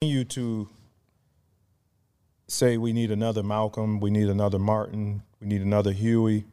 [0.00, 0.68] continue to
[2.46, 6.44] say we need another Malcolm, we need another Martin, we need another Huey.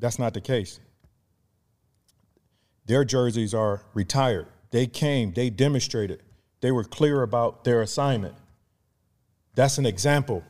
[0.00, 0.80] That's not the case.
[2.86, 4.48] Their jerseys are retired.
[4.72, 6.24] They came, they demonstrated,
[6.60, 8.34] they were clear about their assignment.
[9.54, 10.42] That's an example.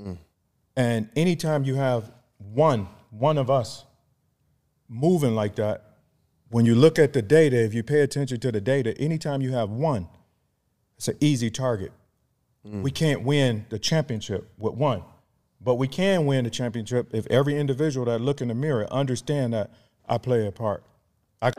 [0.00, 0.18] Mm.
[0.76, 3.84] And anytime you have one, one of us
[4.88, 5.84] moving like that,
[6.50, 9.52] when you look at the data, if you pay attention to the data, anytime you
[9.52, 10.08] have one,
[11.02, 11.90] it's an easy target.
[12.62, 12.94] We mm.
[12.94, 15.02] can't win the championship with one,
[15.60, 19.52] but we can win the championship if every individual that look in the mirror understand
[19.52, 19.72] that
[20.08, 20.84] I play a part.
[21.40, 21.50] I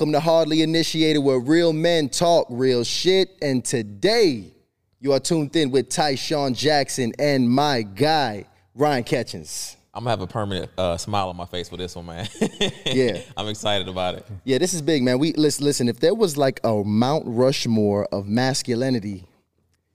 [0.00, 3.36] Welcome to Hardly Initiated, where real men talk real shit.
[3.42, 4.50] And today,
[4.98, 9.76] you are tuned in with Tyshawn Jackson and my guy, Ryan Ketchens.
[9.92, 12.26] I'm gonna have a permanent uh, smile on my face for this one, man.
[12.86, 13.20] Yeah.
[13.36, 14.26] I'm excited about it.
[14.44, 15.18] Yeah, this is big, man.
[15.18, 15.86] We listen, listen.
[15.86, 19.26] If there was like a Mount Rushmore of masculinity,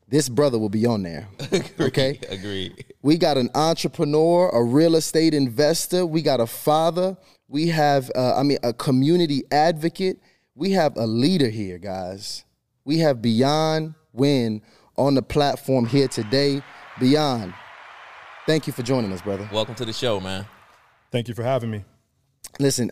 [0.07, 1.27] this brother will be on there.
[1.79, 2.19] Okay.
[2.29, 2.85] Agreed.
[3.01, 6.05] We got an entrepreneur, a real estate investor.
[6.05, 7.17] We got a father.
[7.55, 10.19] We have, uh, I mean, a community advocate.
[10.55, 12.43] We have a leader here, guys.
[12.83, 14.61] We have Beyond Wynn
[14.97, 16.61] on the platform here today.
[16.99, 17.53] Beyond,
[18.45, 19.49] thank you for joining us, brother.
[19.53, 20.45] Welcome to the show, man.
[21.13, 21.85] thank you for having me.
[22.59, 22.91] Listen,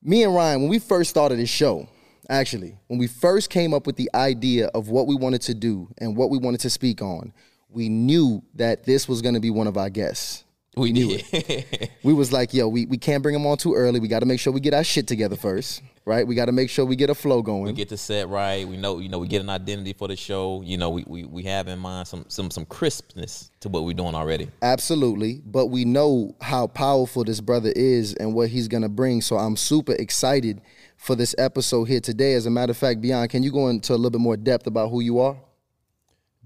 [0.00, 1.88] me and Ryan, when we first started this show,
[2.28, 5.88] actually, when we first came up with the idea of what we wanted to do
[5.98, 7.32] and what we wanted to speak on,
[7.68, 10.43] we knew that this was going to be one of our guests.
[10.76, 11.90] We knew it.
[12.04, 13.98] We was like, yo, we, we can't bring them on too early.
[13.98, 16.26] We got to make sure we get our shit together first, right?
[16.26, 17.64] We got to make sure we get a flow going.
[17.64, 18.68] we get the set right.
[18.68, 20.60] We know, you know, we get an identity for the show.
[20.62, 23.94] You know, we, we, we have in mind some some some crispness to what we're
[23.94, 24.48] doing already.
[24.60, 25.40] Absolutely.
[25.46, 29.22] But we know how powerful this brother is and what he's going to bring.
[29.22, 30.60] So I'm super excited
[30.98, 32.34] for this episode here today.
[32.34, 34.66] As a matter of fact, Beyond, can you go into a little bit more depth
[34.66, 35.38] about who you are?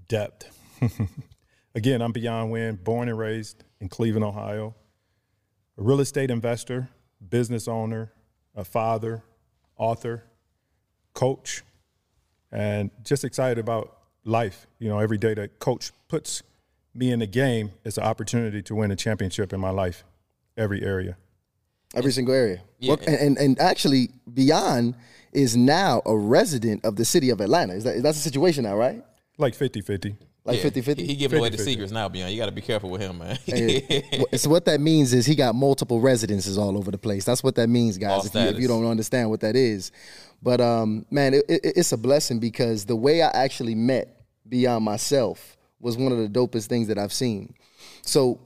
[0.07, 0.57] Depth.
[1.75, 4.75] Again, I'm Beyond Wynn, born and raised in Cleveland, Ohio.
[5.77, 6.89] A real estate investor,
[7.29, 8.11] business owner,
[8.55, 9.23] a father,
[9.77, 10.23] author,
[11.13, 11.63] coach,
[12.51, 14.67] and just excited about life.
[14.79, 16.43] You know, every day that coach puts
[16.93, 20.03] me in the game is an opportunity to win a championship in my life,
[20.57, 21.17] every area.
[21.95, 22.61] Every single area.
[22.77, 22.95] Yeah.
[22.95, 24.95] Well, and, and, and actually, Beyond
[25.31, 27.73] is now a resident of the city of Atlanta.
[27.73, 29.03] Is that, that's the situation now, right?
[29.37, 30.15] Like 50 50.
[30.49, 30.63] Like Yeah.
[30.63, 31.03] 50 50?
[31.03, 32.31] He, he giving away the secrets now, Beyond.
[32.31, 33.37] You got to be careful with him, man.
[34.37, 37.23] so what that means is he got multiple residences all over the place.
[37.23, 38.25] That's what that means, guys.
[38.25, 39.91] If you, if you don't understand what that is,
[40.41, 44.15] but um, man, it, it, it's a blessing because the way I actually met
[44.47, 47.53] Beyond myself was one of the dopest things that I've seen.
[48.01, 48.39] So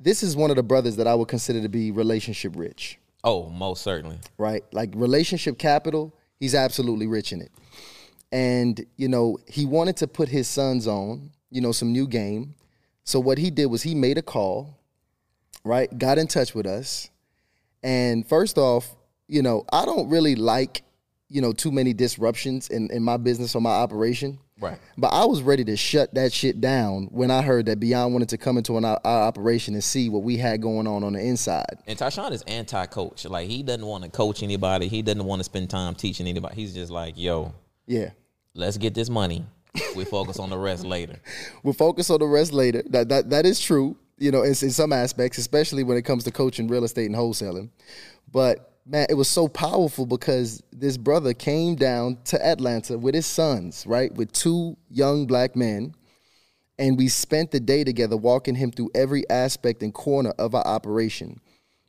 [0.00, 3.50] this is one of the brothers that I would consider to be relationship rich, oh,
[3.50, 4.18] most certainly.
[4.38, 4.64] right?
[4.72, 7.52] Like relationship capital, he's absolutely rich in it.
[8.32, 12.54] And you know, he wanted to put his sons on, you know, some new game.
[13.04, 14.78] So what he did was he made a call,
[15.64, 15.96] right?
[15.96, 17.10] Got in touch with us.
[17.82, 18.94] And first off,
[19.28, 20.82] you know, I don't really like,
[21.28, 24.38] you know, too many disruptions in, in my business or my operation.
[24.60, 24.78] Right.
[24.96, 28.28] But I was ready to shut that shit down when I heard that Beyond wanted
[28.28, 31.20] to come into an, our operation and see what we had going on on the
[31.20, 31.78] inside.
[31.86, 33.24] And Tyshawn is anti-coach.
[33.24, 34.86] Like he doesn't want to coach anybody.
[34.88, 36.54] He doesn't want to spend time teaching anybody.
[36.54, 37.52] He's just like, yo,
[37.86, 38.10] Yeah.
[38.54, 39.44] let's get this money.
[39.96, 41.16] We focus on the rest later.
[41.62, 42.82] We'll focus on the rest later.
[42.86, 43.96] That that that is true.
[44.18, 47.14] You know, in, in some aspects, especially when it comes to coaching real estate and
[47.14, 47.70] wholesaling.
[48.30, 53.26] But man, it was so powerful because this brother came down to Atlanta with his
[53.26, 55.94] sons, right, with two young black men,
[56.78, 60.66] and we spent the day together walking him through every aspect and corner of our
[60.66, 61.40] operation.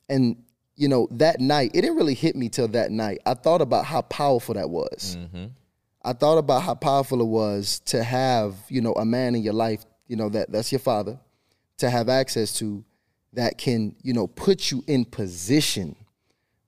[0.10, 0.38] And
[0.76, 3.20] you know, that night, it didn't really hit me till that night.
[3.26, 5.18] I thought about how powerful that was.
[5.20, 5.46] Mm-hmm.
[6.04, 9.54] I thought about how powerful it was to have, you know, a man in your
[9.54, 11.20] life, you know, that that's your father,
[11.78, 12.84] to have access to
[13.34, 15.96] that can, you know, put you in position,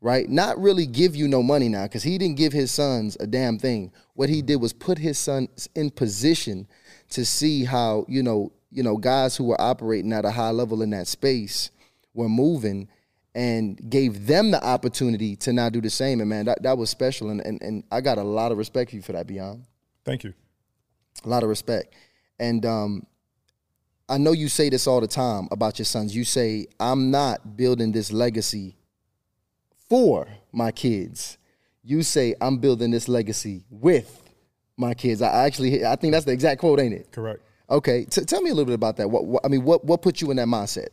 [0.02, 0.30] right?
[0.30, 3.60] Not really give you no money now, because he didn't give his sons a damn
[3.60, 3.92] thing.
[4.14, 6.68] What he did was put his sons in position
[7.10, 10.82] to see how, you know, you know, guys who were operating at a high level
[10.82, 11.72] in that space
[12.14, 12.88] were moving
[13.36, 16.22] and gave them the opportunity to now do the same.
[16.22, 17.30] And man, that, that was special.
[17.30, 19.66] And, and and I got a lot of respect for you for that, Beyond.
[20.06, 20.34] Thank you.
[21.24, 21.94] A lot of respect.
[22.40, 23.06] And um,
[24.08, 26.16] I know you say this all the time about your sons.
[26.16, 28.78] You say, I'm not building this legacy
[29.90, 31.38] for my kids.
[31.84, 34.22] You say I'm building this legacy with
[34.78, 35.22] my kids.
[35.22, 37.12] I actually, I think that's the exact quote, ain't it?
[37.12, 37.42] Correct.
[37.70, 39.10] Okay, T- tell me a little bit about that.
[39.10, 40.90] What, what I mean, what what put you in that mindset?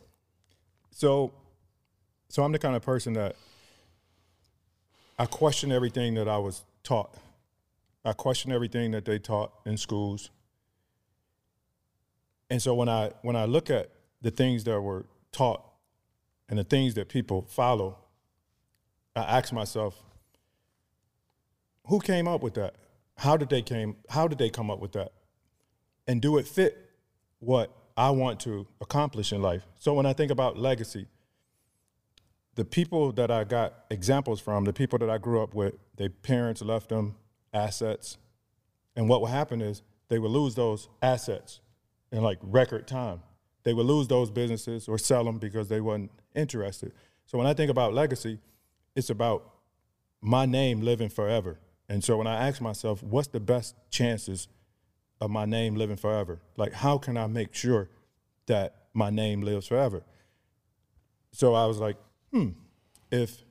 [0.89, 1.31] So,
[2.33, 3.35] so I'm the kind of person that
[5.19, 7.13] I question everything that I was taught.
[8.03, 10.31] I question everything that they taught in schools.
[12.49, 13.91] And so when I when I look at
[14.23, 15.63] the things that were taught
[16.49, 17.99] and the things that people follow,
[19.15, 20.01] I ask myself,
[21.85, 22.73] who came up with that?
[23.15, 25.11] How did they came how did they come up with that?
[26.07, 26.89] And do it fit
[27.37, 29.67] what I want to accomplish in life?
[29.75, 31.05] So when I think about legacy,
[32.55, 36.09] the people that I got examples from, the people that I grew up with, their
[36.09, 37.15] parents left them
[37.53, 38.17] assets.
[38.95, 41.61] And what would happen is they would lose those assets
[42.11, 43.21] in like record time.
[43.63, 46.93] They would lose those businesses or sell them because they wasn't interested.
[47.25, 48.39] So when I think about legacy,
[48.95, 49.49] it's about
[50.21, 51.59] my name living forever.
[51.89, 54.47] And so when I ask myself, what's the best chances
[55.19, 56.41] of my name living forever?
[56.57, 57.89] Like, how can I make sure
[58.45, 60.03] that my name lives forever?
[61.31, 61.97] So I was like,
[62.33, 62.49] hmm,
[63.11, 63.43] if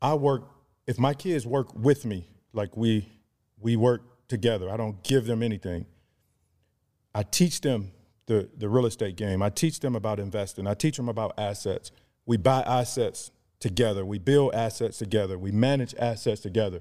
[0.00, 0.48] I work,
[0.86, 3.08] if my kids work with me, like we
[3.58, 5.86] we work together, I don't give them anything.
[7.14, 7.92] I teach them
[8.26, 9.42] the, the real estate game.
[9.42, 10.66] I teach them about investing.
[10.66, 11.90] I teach them about assets.
[12.26, 13.30] We buy assets
[13.60, 14.04] together.
[14.04, 15.38] We build assets together.
[15.38, 16.80] We manage assets together.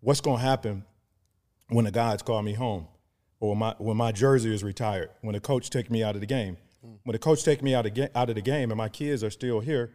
[0.00, 0.84] What's going to happen
[1.68, 2.88] when the guys call me home
[3.38, 6.20] or when my, when my jersey is retired, when the coach take me out of
[6.20, 6.56] the game?
[7.04, 9.22] When the coach take me out of, ga- out of the game and my kids
[9.24, 9.92] are still here,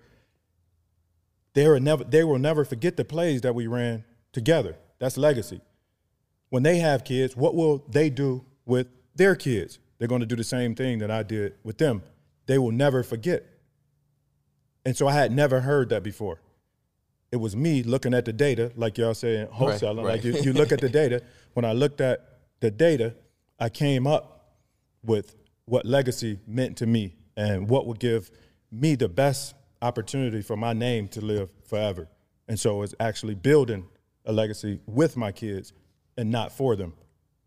[1.54, 4.78] they will never they will never forget the plays that we ran together.
[5.00, 5.62] That's legacy.
[6.50, 9.80] When they have kids, what will they do with their kids?
[9.98, 12.04] They're going to do the same thing that I did with them.
[12.46, 13.46] They will never forget.
[14.86, 16.42] And so I had never heard that before.
[17.32, 19.98] It was me looking at the data, like y'all saying wholesaling.
[19.98, 20.16] right.
[20.16, 21.22] Like you, you look at the data.
[21.54, 23.14] When I looked at the data,
[23.60, 24.56] I came up
[25.04, 25.36] with
[25.72, 28.30] what legacy meant to me and what would give
[28.72, 32.10] me the best opportunity for my name to live forever.
[32.50, 33.86] And so it's actually building
[34.26, 35.72] a legacy with my kids
[36.18, 36.92] and not for them.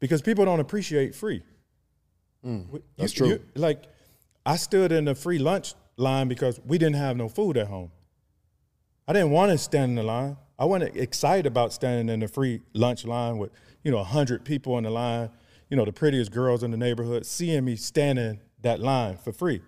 [0.01, 1.43] Because people don't appreciate free.
[2.43, 3.29] Mm, you- that's true.
[3.29, 3.83] you- like,
[4.47, 7.91] I stood in the free lunch line because we didn't have no food at home.
[9.07, 10.39] I didn't want to stand in the line.
[10.59, 13.51] I wasn't excited about standing in the free lunch line with,
[13.83, 15.29] you know, 100 people in the line,
[15.71, 19.61] you know, the prettiest girls in the neighborhood, seeing me standing that line for free.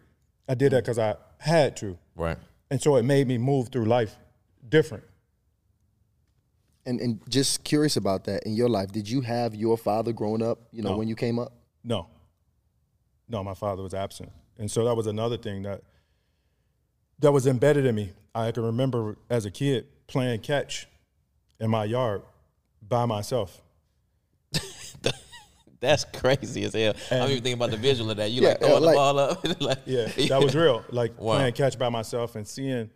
[0.48, 1.98] I did that because I had to.
[2.14, 2.38] Right.
[2.70, 4.14] And so it made me move through life
[4.68, 5.04] different.
[6.84, 8.92] And and just curious about that in your life.
[8.92, 10.60] Did you have your father growing up?
[10.70, 10.96] You know, No.
[10.98, 11.52] when you came up.
[11.82, 12.08] No.
[13.28, 14.30] No, my father was absent.
[14.58, 15.82] And so that was another thing that
[17.18, 18.12] that was embedded in me.
[18.34, 20.86] I can remember as a kid playing catch
[21.58, 22.22] in my yard
[22.86, 23.62] by myself.
[25.80, 26.94] That's crazy as hell.
[27.10, 28.30] I'm even thinking about the visual of that.
[28.30, 29.60] You Yeah, like throwing like- the ball up.
[29.60, 30.84] like, Yeah, that was real.
[30.90, 31.36] Like Wow.
[31.36, 32.90] playing catch by myself and seeing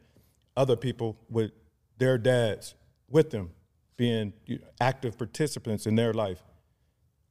[0.57, 1.53] other people with
[1.99, 2.75] their dads
[3.09, 3.51] with them
[3.97, 4.33] being
[4.81, 6.43] active participants in their life.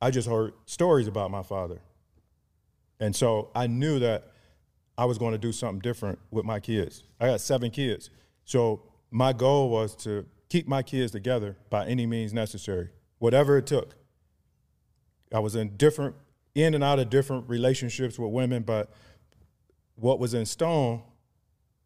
[0.02, 1.82] I just heard stories about my father.
[3.00, 4.32] And so I knew that
[4.98, 7.04] I was going to do something different with my kids.
[7.20, 8.10] I got seven kids.
[8.46, 12.90] So my goal was to keep my kids together by any means necessary,
[13.20, 13.96] whatever it took.
[15.34, 16.16] I was in different,
[16.56, 18.90] in and out of different relationships with women, but
[19.96, 21.02] what was in stone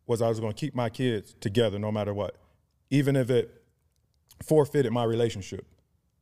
[0.06, 2.38] was I was going to keep my kids together no matter what,
[2.90, 3.64] even if it
[4.44, 5.66] forfeited my relationship.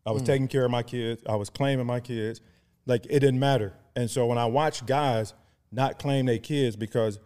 [0.05, 0.27] I was hmm.
[0.27, 1.23] taking care of my kids.
[1.27, 2.41] I was claiming my kids.
[2.85, 3.73] Like it didn't matter.
[3.95, 5.33] And so when I watch guys
[5.71, 7.19] not claim their kids because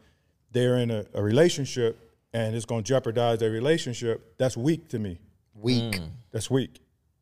[0.51, 4.99] they're in a, a relationship and it's going to jeopardize their relationship, that's weak to
[4.99, 5.19] me.
[5.53, 5.99] Weak.
[6.31, 6.81] That's weak.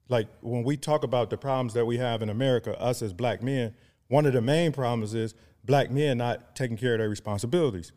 [0.10, 3.42] Like when we talk about the problems that we have in America, us as black
[3.42, 3.74] men,
[4.08, 5.34] one of the main problems is
[5.64, 7.92] black men not taking care of their responsibilities,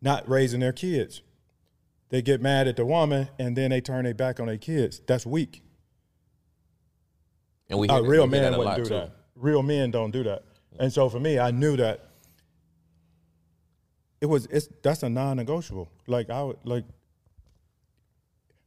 [0.00, 1.22] not raising their kids.
[2.08, 5.00] They get mad at the woman and then they turn their back on their kids.
[5.06, 5.62] That's weak.
[7.68, 8.90] And we A real man wouldn't lot, do too.
[8.90, 9.12] that.
[9.36, 10.44] Real men don't do that.
[10.78, 12.08] And so for me, I knew that
[14.20, 15.90] it was it's that's a non-negotiable.
[16.06, 16.84] Like I would like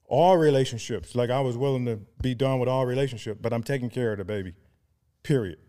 [0.08, 1.16] all relationships.
[1.16, 4.18] Like I was willing to be done with all relationships, but I'm taking care of
[4.18, 4.54] the baby.
[5.24, 5.60] Period.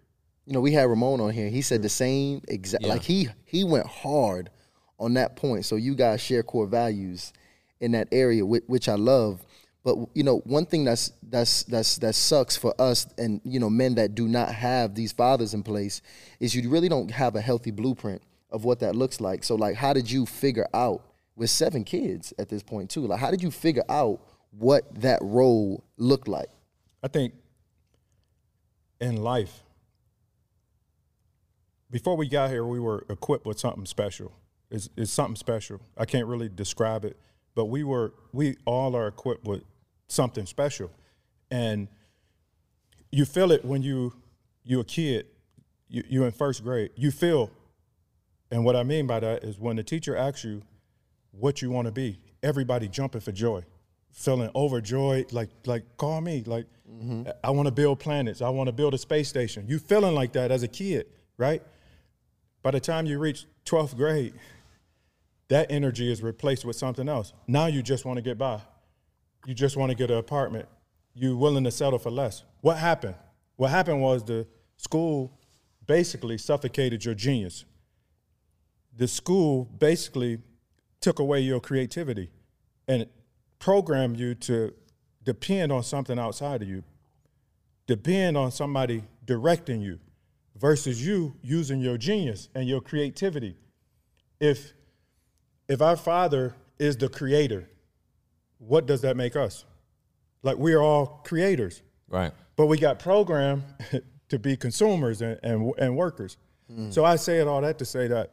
[0.46, 1.50] You know, we had Ramon on here.
[1.50, 2.84] He said the same exact.
[2.84, 2.90] Yeah.
[2.90, 4.50] Like he he went hard
[4.98, 5.64] on that point.
[5.64, 7.32] So you guys share core values
[7.80, 9.44] in that area, which, which I love.
[9.84, 13.70] But you know, one thing that's that's that's that sucks for us, and you know,
[13.70, 16.00] men that do not have these fathers in place,
[16.40, 19.44] is you really don't have a healthy blueprint of what that looks like.
[19.44, 21.02] So, like, how did you figure out
[21.38, 23.06] with seven kids at this point too.
[23.06, 26.48] Like, how did you figure out what that role looked like?
[27.02, 27.34] I think
[29.00, 29.62] in life,
[31.90, 34.32] before we got here, we were equipped with something special.
[34.70, 35.80] It's, it's something special.
[35.96, 37.18] I can't really describe it,
[37.54, 39.62] but we were we all are equipped with
[40.08, 40.90] something special,
[41.50, 41.88] and
[43.10, 44.12] you feel it when you
[44.64, 45.26] you're a kid,
[45.88, 46.90] you, you're in first grade.
[46.94, 47.50] You feel,
[48.50, 50.62] and what I mean by that is when the teacher asks you
[51.30, 53.62] what you want to be, everybody jumping for joy,
[54.18, 57.30] feeling overjoyed, like like call me, like mm-hmm.
[57.44, 59.66] I want to build planets, I want to build a space station.
[59.68, 61.06] You feeling like that as a kid,
[61.36, 61.62] right?
[62.62, 64.34] By the time you reach 12th grade,
[65.48, 67.32] that energy is replaced with something else.
[67.46, 68.60] Now you just want to get by.
[69.46, 70.68] You just want to get an apartment.
[71.14, 72.44] You're willing to settle for less.
[72.60, 73.14] What happened?
[73.56, 74.46] What happened was the
[74.76, 75.38] school
[75.86, 77.64] basically suffocated your genius.
[78.96, 80.38] The school basically
[81.00, 82.30] took away your creativity
[82.88, 83.06] and
[83.58, 84.72] programmed you to
[85.24, 86.82] depend on something outside of you,
[87.86, 89.98] depend on somebody directing you
[90.56, 93.56] versus you using your genius and your creativity.
[94.40, 94.72] If
[95.68, 97.68] if our father is the creator,
[98.58, 99.64] what does that make us?
[100.42, 102.32] Like we are all creators, Right.
[102.56, 103.64] but we got programmed
[104.30, 106.36] to be consumers and, and, and workers.
[106.72, 106.90] Hmm.
[106.90, 108.32] So I say it all that to say that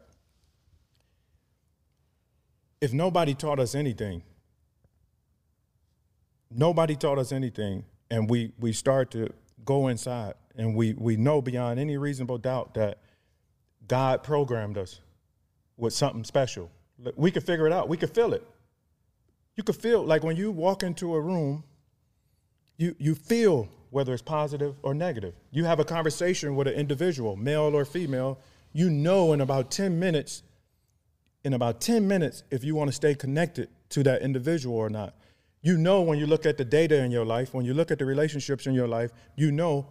[2.80, 4.22] if nobody taught us anything,
[6.52, 9.30] nobody taught us anything, and we we start to
[9.64, 13.00] go inside, and we we know beyond any reasonable doubt that
[13.88, 15.02] God programmed us
[15.78, 16.72] with something special.
[17.16, 17.90] We could figure it out.
[17.90, 18.46] We could feel it.
[19.56, 21.64] You could feel like when you walk into a room,
[22.78, 25.34] you you feel whether it's positive or negative.
[25.52, 28.40] You have a conversation with an individual, male or female.
[28.74, 30.44] You know in about ten minutes
[31.46, 35.14] in about 10 minutes if you want to stay connected to that individual or not.
[35.66, 37.98] You know when you look at the data in your life, when you look at
[37.98, 39.88] the relationships in your life, you know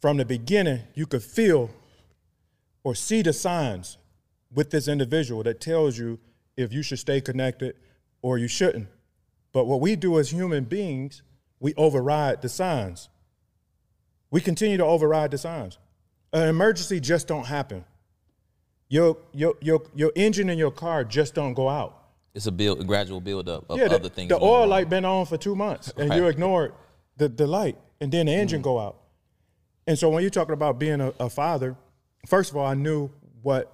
[0.00, 1.68] from the beginning you could feel
[2.84, 3.98] or see the signs
[4.52, 6.20] with this individual that tells you
[6.56, 7.74] if you should stay connected
[8.22, 8.86] or you shouldn't.
[9.52, 11.22] But what we do as human beings,
[11.58, 13.08] we override the signs.
[14.30, 15.76] We continue to override the signs.
[16.32, 17.84] An emergency just don't happen.
[18.88, 22.03] Your your your your engine in your car just don't go out.
[22.34, 24.28] It's a build, a gradual build up of Yeah, the, other things.
[24.28, 24.68] the oil wrong.
[24.70, 26.30] light been on for two months, and you Right.
[26.32, 26.74] ignored
[27.16, 28.64] the, the light, and then the engine Mm.
[28.64, 28.96] go out.
[29.86, 31.76] And so when you're talking about being a, a father,
[32.26, 33.10] first of all, I knew
[33.42, 33.70] what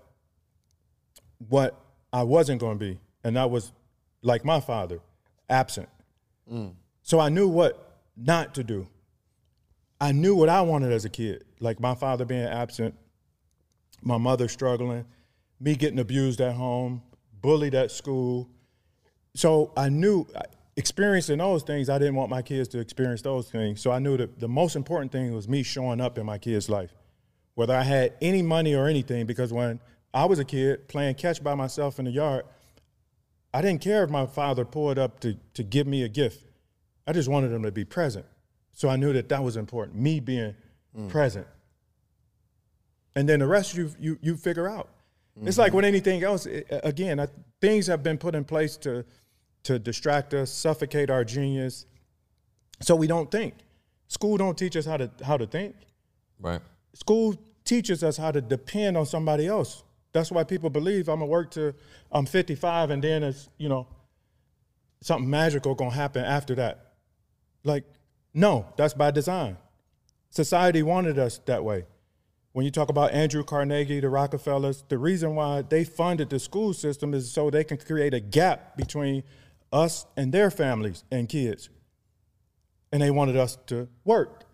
[1.49, 1.75] what
[2.13, 3.73] I wasn't going to be, and that was
[4.21, 5.01] like my father,
[5.49, 5.89] absent.
[7.03, 8.89] So I knew what not to do.
[10.01, 12.95] I knew what I wanted as a kid, like my father being absent,
[14.03, 15.05] my mother struggling,
[15.61, 17.03] me getting abused at home,
[17.41, 18.49] bullied at school.
[19.35, 20.27] So I knew
[20.77, 23.81] experiencing those things, I didn't want my kids to experience those things.
[23.81, 26.69] So I knew that the most important thing was me showing up in my kid's
[26.69, 26.95] life,
[27.55, 29.81] whether I had any money or anything, because when
[30.13, 32.45] I was a kid playing catch by myself in the yard,
[33.53, 36.47] I didn't care if my father pulled up to, to give me a gift.
[37.07, 38.27] I just wanted him to be present.
[38.73, 40.55] So I knew that that was important, me being
[40.97, 41.09] mm.
[41.09, 41.47] present.
[43.15, 44.89] And then the rest you you you figure out.
[45.49, 45.77] It's like mm-hmm.
[45.77, 46.47] with anything else.
[46.47, 47.29] it- again, I,
[47.61, 49.05] things have been put in place to
[49.63, 51.87] to distract us, suffocate our genius,
[52.81, 53.55] so we don't think.
[54.09, 55.77] School don't teach us how to how to think.
[56.39, 56.61] Right.
[56.95, 59.85] School teaches us how to depend on somebody else.
[60.13, 61.75] That's why people believe I'm gonna work to
[62.11, 63.87] I'm 55 and then it's you know
[65.03, 66.95] something magical gonna happen after that.
[67.65, 67.85] Like,
[68.35, 69.57] no, that's by design.
[70.31, 71.85] Society wanted us that way.
[72.53, 76.73] When you talk about Andrew Carnegie, the Rockefellers, the reason why they funded the school
[76.75, 79.23] system is so they can create a gap between
[79.73, 81.69] us and their families and kids.
[82.93, 84.45] And they wanted us to work.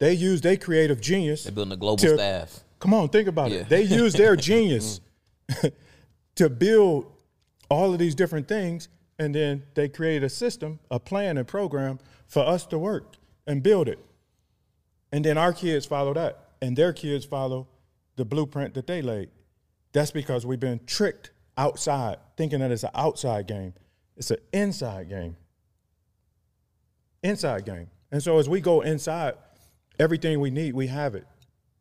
[0.00, 1.44] They used their creative genius.
[1.44, 2.60] They're building a global to- staff.
[2.78, 3.60] Come on, think about Yeah.
[3.60, 3.68] it.
[3.70, 5.00] They used their genius
[6.36, 7.06] to build
[7.70, 8.88] all of these different things,
[9.18, 13.62] and then they created a system, a plan, and program for us to work and
[13.62, 13.98] build it.
[15.10, 17.68] And then our kids follow that, and their kids follow
[18.16, 19.30] the blueprint that they laid.
[19.92, 23.74] That's because we've been tricked outside, thinking that it's an outside game.
[24.16, 25.36] It's an inside game.
[27.22, 27.88] Inside game.
[28.10, 29.34] And so as we go inside,
[29.98, 31.26] everything we need, we have it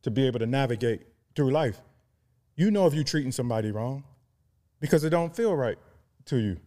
[0.03, 1.01] to be able to navigate
[1.36, 1.79] through life.
[2.55, 4.03] You know if you're treating somebody wrong
[4.79, 5.77] because it don't feel right
[6.25, 6.57] to you.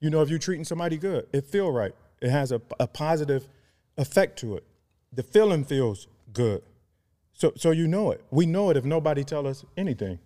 [0.00, 1.92] You know if you're treating somebody good, it feel right.
[2.22, 3.48] It has a, a positive
[3.96, 4.64] effect to it.
[5.12, 6.62] The feeling feels good.
[7.40, 8.22] So so you know it.
[8.30, 10.18] We know it if nobody tell us anything.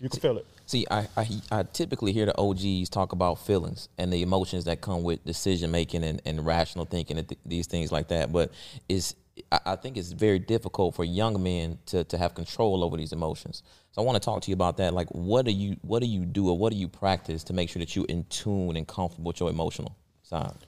[0.00, 0.46] You can feel it.
[0.64, 4.80] See, I, I I typically hear the OGs talk about feelings and the emotions that
[4.80, 8.32] come with decision making and, and rational thinking and th- these things like that.
[8.32, 8.50] But
[8.88, 9.14] is
[9.52, 13.12] I, I think it's very difficult for young men to, to have control over these
[13.12, 13.62] emotions.
[13.92, 14.94] So I want to talk to you about that.
[14.94, 17.68] Like, what do you what do you do or what do you practice to make
[17.68, 20.66] sure that you're in tune and comfortable with your emotional side?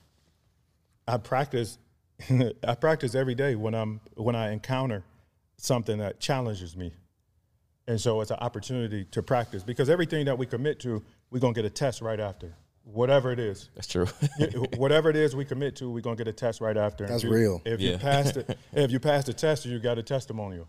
[1.07, 1.79] I practice.
[2.67, 5.03] I practice every day when I'm when I encounter
[5.57, 6.93] something that challenges me,
[7.87, 11.53] and so it's an opportunity to practice because everything that we commit to, we're gonna
[11.53, 13.69] get a test right after, whatever it is.
[13.75, 14.05] That's true.
[14.77, 17.05] whatever it is we commit to, we're gonna get a test right after.
[17.07, 17.61] That's If you- real.
[17.65, 17.91] If Yeah.
[17.93, 20.67] you pass the if you pass the test, you got a testimonial.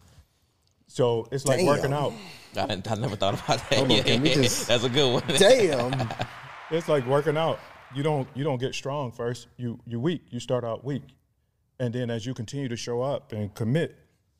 [0.86, 1.66] So it's like Damn.
[1.66, 2.14] working out.
[2.56, 3.78] I, I never thought about that.
[3.78, 5.22] Hold on, can just- That's a good one.
[5.38, 6.08] Damn.
[6.70, 7.58] It's like working out.
[7.94, 9.48] You don't you don't get strong first.
[9.56, 10.22] You you weak.
[10.30, 11.02] You start out weak,
[11.80, 13.96] and then as you continue to show up and commit,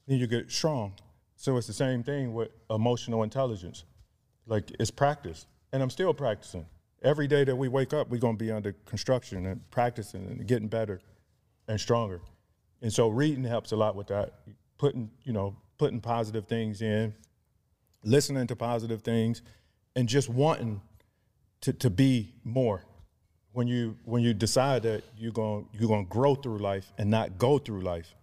[0.09, 0.95] then you get strong.
[1.37, 3.85] So it's the same thing with emotional intelligence.
[4.47, 6.67] Like it's practice, and I'm still practicing.
[7.03, 10.67] Every day that we wake up, we're gonna be under construction and practicing and getting
[10.67, 11.01] better
[11.69, 12.21] and stronger.
[12.83, 14.33] And so reading helps a lot with that.
[14.79, 17.15] Putting you know putting positive things in,
[18.03, 19.43] listening to positive things,
[19.95, 20.81] and just wanting
[21.61, 22.83] to, to be more.
[23.53, 27.39] When you when you decide that you're gonna you're to grow through life and not
[27.39, 28.15] go through life,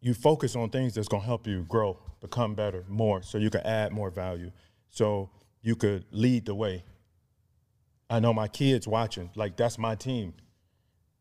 [0.00, 3.50] you focus on things that's going to help you grow, become better, more, so you
[3.50, 4.50] can add more value,
[4.88, 5.30] so
[5.62, 6.84] you could lead the way.
[8.08, 10.34] I know my kids watching, like that's my team,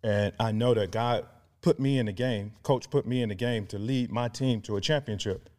[0.03, 1.25] and I know that God
[1.61, 2.53] put me in the game.
[2.63, 5.49] Coach put me in the game to lead my team to a championship,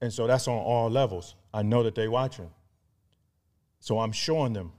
[0.00, 1.34] and so that's on all levels.
[1.52, 2.50] I know that they watching.
[3.80, 4.72] So I'm showing them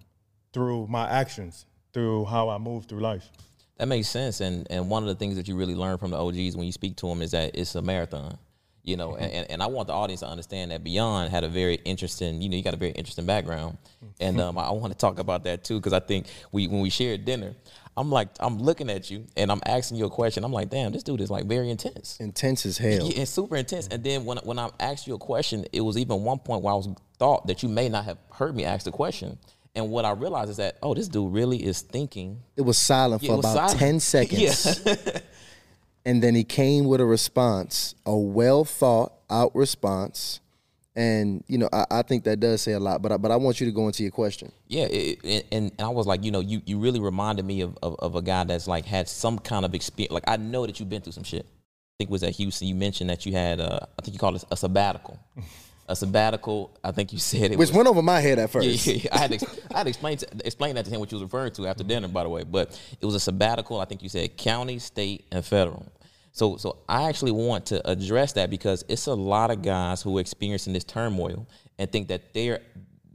[0.51, 3.29] through my actions, through how I move through life.
[3.77, 4.41] That makes sense.
[4.41, 6.71] And and one of the things that you really learn from the OGs when you
[6.71, 8.37] speak to them is that it's a marathon.
[8.83, 11.47] You know, and, and, and I want the audience to understand that Beyond had a
[11.47, 13.79] very interesting, you know, you got a very interesting background.
[14.19, 16.91] And um, I want to talk about that too, because I think we when we
[16.91, 17.55] shared dinner,
[17.97, 20.43] I'm like, I'm looking at you and I'm asking you a question.
[20.43, 22.17] I'm like, damn, this dude is like very intense.
[22.19, 23.07] Intense as hell.
[23.07, 23.87] Yeah, it's super intense.
[23.87, 26.73] And then when when I asked you a question, it was even one point where
[26.73, 29.37] I was thought that you may not have heard me ask the question.
[29.75, 32.39] And what I realized is that, oh, this dude really is thinking.
[32.55, 33.79] It was silent for Yeah, was about silent.
[33.79, 34.81] 10 seconds.
[34.85, 34.95] Yeah.
[36.05, 40.39] and then he came with a response, a well thought out response.
[40.97, 43.35] And, you know, I, I think that does say a lot, but I, but I
[43.35, 44.49] want you to go into your question.
[44.67, 47.59] Yeah, it, it- and, and I was like, you know, you, you really reminded me
[47.61, 50.13] of, of, of a guy that's like had some kind of experience.
[50.13, 51.45] Like I know that you've been through some shit.
[51.45, 52.69] I think it was at Houston.
[52.69, 55.19] You mentioned that you had, uh, I think you called it a sabbatical.
[55.87, 56.77] A sabbatical.
[56.83, 57.73] I think you said it Which was.
[57.73, 58.67] went over my head at first.
[58.67, 59.15] Yeah, yeah, yeah.
[59.15, 61.23] I had to, I had to explain to, explain that to him what you was
[61.23, 62.43] referring to after dinner, by the way.
[62.43, 63.79] But it was a sabbatical.
[63.79, 65.85] I think you said county, state, and federal.
[66.31, 70.17] So, so I actually want to address that because it's a lot of guys who
[70.17, 72.61] are experiencing this turmoil and think that they're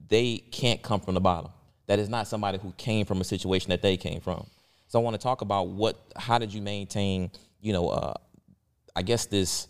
[0.08, 1.50] they can't come from the bottom.
[1.86, 4.46] That is not somebody who came from a situation that they came from.
[4.88, 7.30] So I want to talk about what, how did you maintain,
[7.60, 8.14] you know, uh,
[8.94, 9.68] I guess this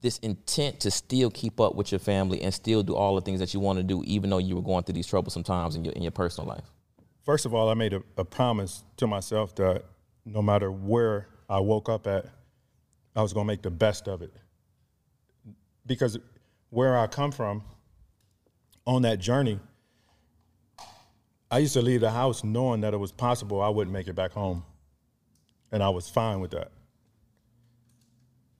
[0.00, 3.40] this intent to still keep up with your family and still do all the things
[3.40, 5.84] that you want to do, even though you were going through these troublesome times in
[5.84, 6.64] your in your personal life.
[7.24, 9.84] First of all, I made a, a promise to myself that
[10.24, 12.26] no matter where I woke up at,
[13.16, 14.32] I was going to make the best of it.
[15.86, 16.18] Because
[16.70, 17.62] where I come from,
[18.86, 19.60] on that journey,
[21.50, 24.14] I used to leave the house knowing that it was possible I wouldn't make it
[24.14, 24.64] back home.
[25.70, 26.72] And I was fine with that.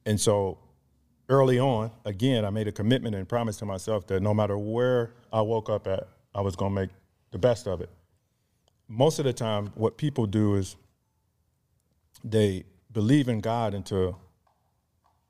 [0.05, 0.59] And so
[1.29, 5.13] early on, again, I made a commitment and promise to myself that no matter where
[5.33, 6.91] I woke up at, I was going to make
[7.31, 7.91] the best of it.
[8.89, 10.77] Most of the time, what people do is
[12.25, 14.19] they believe in God until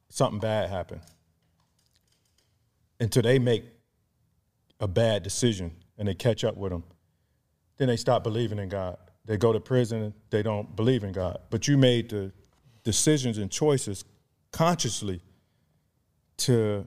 [0.08, 1.02] something bad happened,
[3.00, 3.64] until they make
[4.80, 6.84] a bad decision and they catch up with them.
[7.76, 8.96] Then they stop believing in God.
[9.24, 11.38] They go to prison, they don't believe in God.
[11.50, 12.32] But you made the
[12.84, 14.04] decisions and choices
[14.52, 15.20] consciously
[16.38, 16.86] to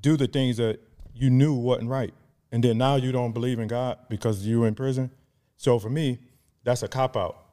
[0.00, 0.80] do the things that
[1.14, 2.12] you knew wasn't right.
[2.52, 5.10] And then now you don't believe in God because you were in prison.
[5.56, 6.18] So for me,
[6.62, 7.46] that's a cop out.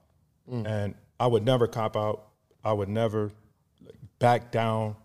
[0.51, 0.67] Mm.
[0.67, 2.27] And I would never cop out.
[2.63, 3.31] I would never
[4.19, 4.95] back down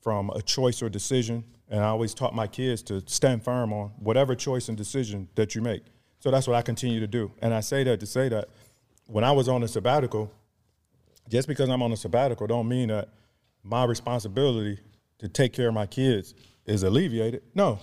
[0.00, 1.44] from a choice or decision.
[1.70, 5.54] And I always taught my kids to stand firm on whatever choice and decision that
[5.54, 5.82] you make.
[6.18, 7.32] So that's what I continue to do.
[7.40, 8.48] And I say that to say that
[9.06, 10.32] when I was on a sabbatical,
[11.28, 13.08] just because I'm on a sabbatical don't mean that
[13.62, 14.78] my responsibility
[15.18, 16.34] to take care of my kids
[16.66, 17.42] is alleviated.
[17.54, 17.78] No,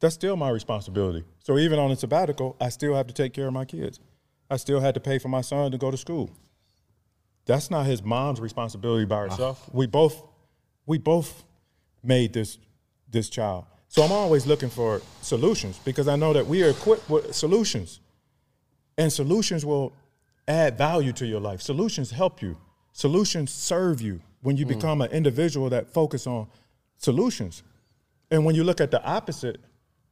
[0.00, 1.24] that's still my responsibility.
[1.40, 4.00] So even on a sabbatical, I still have to take care of my kids.
[4.50, 6.30] I still had to pay for my son to go to school.
[7.46, 9.64] That's not his mom's responsibility by herself.
[9.66, 9.70] Ah.
[9.72, 10.22] We both
[10.86, 11.44] we both
[12.02, 12.58] made this
[13.10, 13.64] this child.
[13.88, 18.00] So I'm always looking for solutions because I know that we are equipped with solutions.
[18.96, 19.92] And solutions will
[20.46, 21.62] add value to your life.
[21.62, 22.56] Solutions help you.
[22.92, 24.74] Solutions serve you when you hmm.
[24.74, 26.46] become an individual that focus on
[26.98, 27.62] solutions.
[28.30, 29.60] And when you look at the opposite,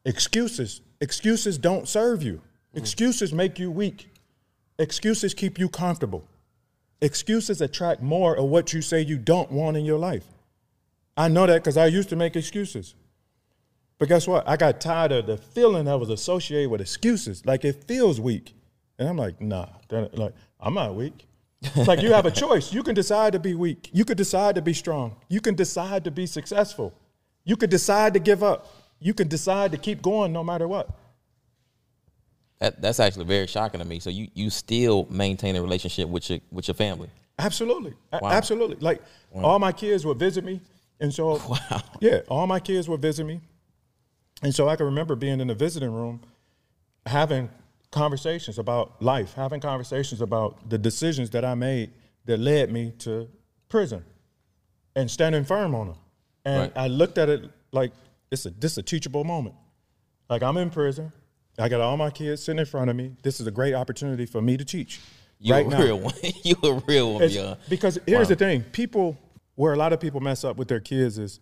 [0.05, 2.40] excuses, excuses don't serve you.
[2.73, 2.79] Hmm.
[2.79, 4.09] Excuses make you weak.
[4.79, 6.27] Excuses keep you comfortable.
[7.03, 10.25] Excuses attract more of what you say you don't want in your life.
[11.16, 12.95] I know that because I used to make excuses.
[13.99, 14.49] But guess what?
[14.49, 17.45] I got tired of the feeling that was associated with excuses.
[17.45, 18.55] Like it feels weak.
[18.99, 21.27] And I'm like, nah, like I'm not weak.
[21.62, 22.73] It's like you have a choice.
[22.73, 23.90] You can decide to be weak.
[23.92, 25.16] You could decide to be strong.
[25.29, 26.94] You can decide to be successful.
[27.44, 28.75] You could decide to give up.
[28.99, 30.90] You can decide to keep going no matter what.
[32.61, 34.01] That, that's actually very shocking to me.
[34.01, 37.09] So you you still maintain a relationship with your with your family.
[37.38, 38.20] Absolutely, Wow.
[38.31, 38.77] absolutely.
[38.81, 39.01] Like
[39.35, 40.61] all my kids would visit me,
[41.01, 41.40] and so
[42.01, 43.40] yeah, all my kids would visit me,
[44.42, 46.20] and so I can remember being in the visiting room,
[47.07, 47.49] having
[47.90, 51.90] conversations about life, having conversations about the decisions that I made
[52.26, 53.29] that led me to
[53.68, 54.05] prison,
[54.94, 55.96] and standing firm on them.
[56.44, 56.72] And Right.
[56.76, 57.92] I looked at it like
[58.31, 59.55] it's a this a teachable moment.
[60.29, 61.12] Like I'm in prison.
[61.59, 63.12] I got all my kids sitting in front of me.
[63.22, 65.00] This is a great opportunity for me to teach.
[65.40, 65.83] You right a now.
[65.83, 66.14] real one.
[66.44, 67.57] you a real one, It's- Beyond.
[67.68, 68.29] Because here's Wow.
[68.29, 69.16] the thing: people,
[69.57, 71.40] where a lot of people mess up with their kids is,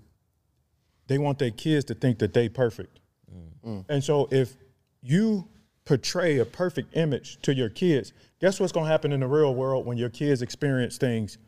[1.09, 3.01] they want their kids to think that they perfect,
[3.33, 3.51] mm.
[3.71, 3.85] Mm.
[3.89, 4.57] and so if
[5.03, 5.49] you
[5.89, 9.55] portray a perfect image to your kids, guess what's going to happen in the real
[9.55, 11.39] world when your kids experience things?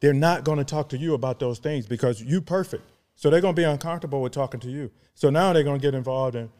[0.00, 2.84] They're not going to talk to you about those things because you perfect.
[3.14, 4.90] So they're going to be uncomfortable with talking to you.
[5.14, 6.50] So now they're going to get involved in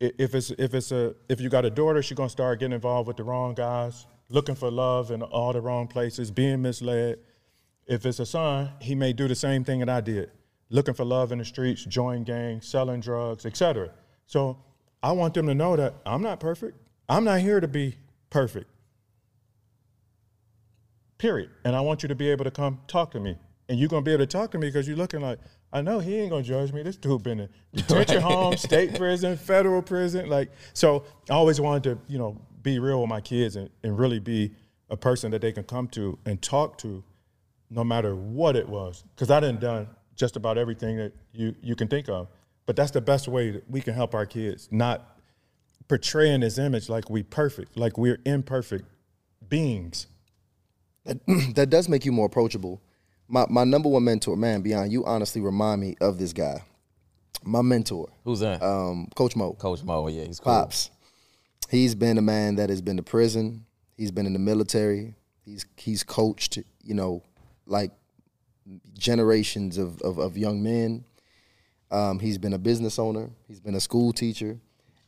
[0.00, 3.06] if it's if it's a if you got a daughter, she's gonna start getting involved
[3.06, 7.18] with the wrong guys, looking for love in all the wrong places, being misled.
[7.86, 10.30] If it's a son, he may do the same thing that I did,
[10.70, 13.90] looking for love in the streets, join gangs, selling drugs, etc.
[14.26, 14.58] So
[15.04, 16.78] I want them to know that I'm not perfect.
[17.10, 17.98] I'm not here to be
[18.30, 18.70] perfect.
[21.18, 21.50] Period.
[21.62, 23.36] And I want you to be able to come talk to me.
[23.68, 25.40] And you're gonna be able to talk to me because you're looking like,
[25.74, 26.82] I know he ain't gonna judge me.
[26.82, 30.30] This dude been in detention home, state prison, federal prison.
[30.30, 33.98] Like, so I always wanted to, you know, be real with my kids and, and
[33.98, 34.52] really be
[34.88, 37.04] a person that they can come to and talk to
[37.68, 39.04] no matter what it was.
[39.14, 39.86] Because I done done
[40.16, 42.28] just about everything that you, you can think of.
[42.66, 45.18] But that's the best way that we can help our kids, not
[45.88, 48.84] portraying this image like we perfect, like we're imperfect
[49.48, 50.06] beings.
[51.04, 52.80] that does make you more approachable.
[53.28, 56.62] My my number one mentor, man, Beyond, you honestly remind me of this guy.
[57.42, 58.62] My mentor, Who's that?
[58.62, 59.52] um, Coach Mo.
[59.54, 60.08] Coach Mo.
[60.08, 60.52] Yeah, he's cool.
[60.54, 60.90] Pops.
[61.70, 63.66] He's been a man that has been to prison.
[63.98, 65.14] He's been in the military.
[65.44, 67.22] He's he's coached, you know,
[67.66, 67.90] like
[68.94, 71.04] generations of of, of young men.
[71.90, 73.30] Um, he's been a business owner.
[73.46, 74.58] He's been a school teacher,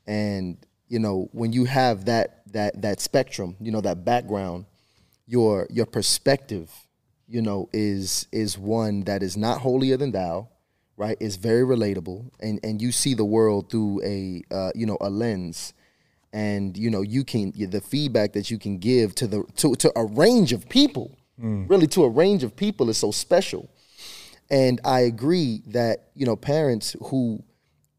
[0.07, 0.57] and
[0.89, 4.67] you know when you have that that that spectrum, you know that background,
[5.27, 6.71] your your perspective,
[7.27, 10.49] you know, is is one that is not holier than thou,
[10.97, 11.17] right?
[11.21, 15.11] Is very relatable, and and you see the world through a uh, you know a
[15.11, 15.73] lens,
[16.33, 19.93] and you know you can the feedback that you can give to the to to
[19.97, 21.17] a range of people,
[21.69, 23.69] really to a range of people is so special.
[24.51, 27.43] And I agree that you know parents who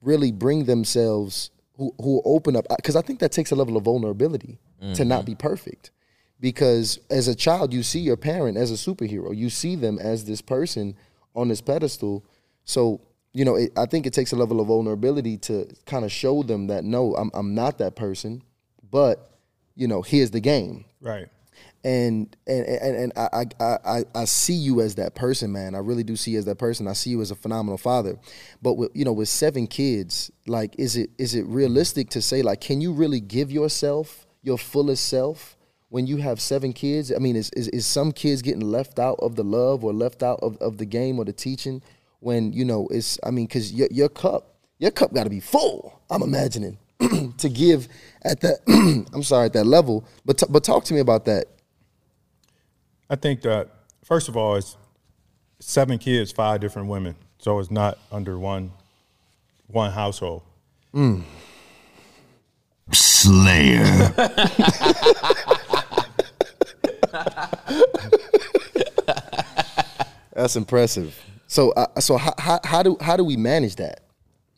[0.02, 3.84] really bring themselves who who open up because I think that takes a level of
[3.84, 4.60] vulnerability
[4.94, 5.48] to not be mm-hmm.
[5.48, 5.92] perfect.
[6.40, 9.36] Because as a child, you see your parent as a superhero.
[9.36, 10.96] You see them as this person
[11.36, 12.24] on this pedestal.
[12.64, 13.02] So
[13.34, 16.44] you know, it, I think it takes a level of vulnerability to kind of show
[16.44, 18.44] them that no, I'm I'm not that person,
[18.90, 19.32] but
[19.76, 21.28] you know, here's the game Right.
[21.84, 25.76] And and and, and I, I I I see you as that person, man.
[25.76, 26.88] I really do see you as that person.
[26.88, 28.18] I see you as a phenomenal father.
[28.62, 32.42] But with you know, with seven kids, like, is it is it realistic to say
[32.42, 35.56] like, can you really give yourself your fullest self
[35.90, 37.12] when you have seven kids?
[37.14, 40.24] I mean, is is, is some kids getting left out of the love or left
[40.24, 41.82] out of, of the game or the teaching?
[42.20, 45.40] When you know, it's I mean, because your your cup your cup got to be
[45.40, 46.02] full.
[46.10, 46.80] I'm imagining.
[47.38, 47.88] to give
[48.24, 48.60] at that
[49.14, 51.46] I'm sorry at that level but t- but talk to me about that
[53.10, 53.70] I think that
[54.04, 54.78] first of all, it's
[55.60, 58.72] seven kids, five different women, so it's not under one
[59.68, 60.44] one household.
[62.92, 63.84] Slayer.
[70.34, 71.20] That's impressive.
[71.48, 74.02] So, uh, so how, how, how do how do we manage that?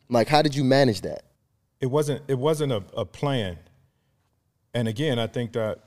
[0.08, 1.22] Like, how did you manage that?
[1.80, 3.58] It wasn't it wasn't a, a plan.
[4.74, 5.80] And again, I think that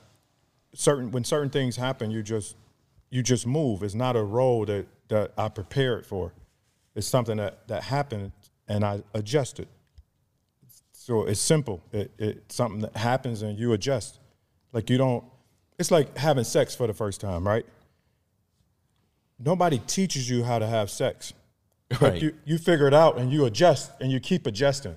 [0.73, 2.55] certain when certain things happen, you just
[3.09, 3.83] you just move.
[3.83, 6.33] It's not a role that that I prepared for.
[6.95, 8.31] It's something that that happened,
[8.67, 9.67] and I adjusted.
[10.91, 11.81] So it's simple.
[11.91, 14.19] It, it's something that happens, and you adjust.
[14.71, 15.23] Like you don't.
[15.77, 17.65] It's like having sex for the first time, right?
[19.39, 21.33] Nobody teaches you how to have sex.
[21.91, 22.21] Like Right.
[22.21, 24.95] you, you figure it out and you adjust and you keep adjusting.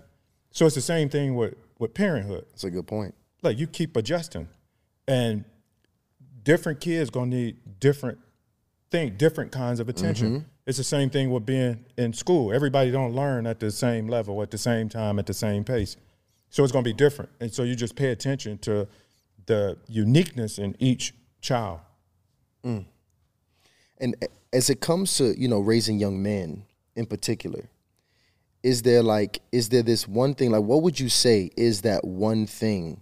[0.57, 2.47] So it's the same thing with, with parenthood.
[2.49, 3.15] That's a good point.
[3.43, 4.49] Like you keep adjusting.
[5.07, 5.45] And
[6.45, 8.17] different kids gonna need different
[8.91, 10.29] thing, different kinds of attention.
[10.29, 10.49] Mm-hmm.
[10.65, 12.55] It's the same thing with being in school.
[12.55, 15.99] Everybody don't learn at the same level, at the same time, at the same pace.
[16.49, 17.33] So it's gonna be different.
[17.39, 18.89] And so you just pay attention to
[19.45, 21.81] the uniqueness in each child.
[22.65, 22.87] Mm.
[23.99, 24.17] And
[24.55, 26.65] as it comes to you know raising young men
[26.95, 27.69] in particular,
[28.67, 32.05] is there like is there this one thing like what would you say is that
[32.05, 33.01] one thing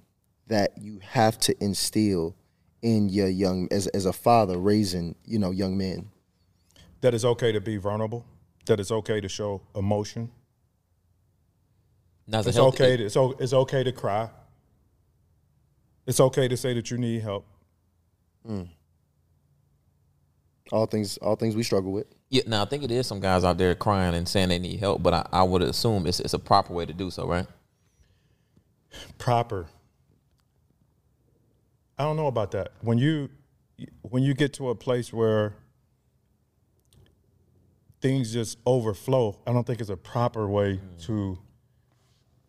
[0.48, 2.36] that you have to instill
[2.82, 6.10] in your young as as a father raising you know young men?
[7.00, 8.26] That it's okay to be vulnerable,
[8.66, 10.30] that it's okay to show emotion.
[12.26, 12.96] Now, It's healthy- okay.
[12.98, 14.28] To, it's, it's okay to cry.
[16.06, 17.46] It's okay to say that you need help.
[18.46, 18.68] Mm.
[20.72, 22.13] All things all things we struggle with.
[22.30, 24.80] Yeah, now I think it is some guys out there crying and saying they need
[24.80, 27.46] help, but I, I would assume it's, it's a proper way to do so, right?
[29.18, 29.66] Proper.
[31.98, 32.72] I don't know about that.
[32.80, 33.30] When you
[34.02, 35.54] when you get to a place where
[38.00, 41.06] things just overflow, I don't think it's a proper way mm.
[41.06, 41.38] to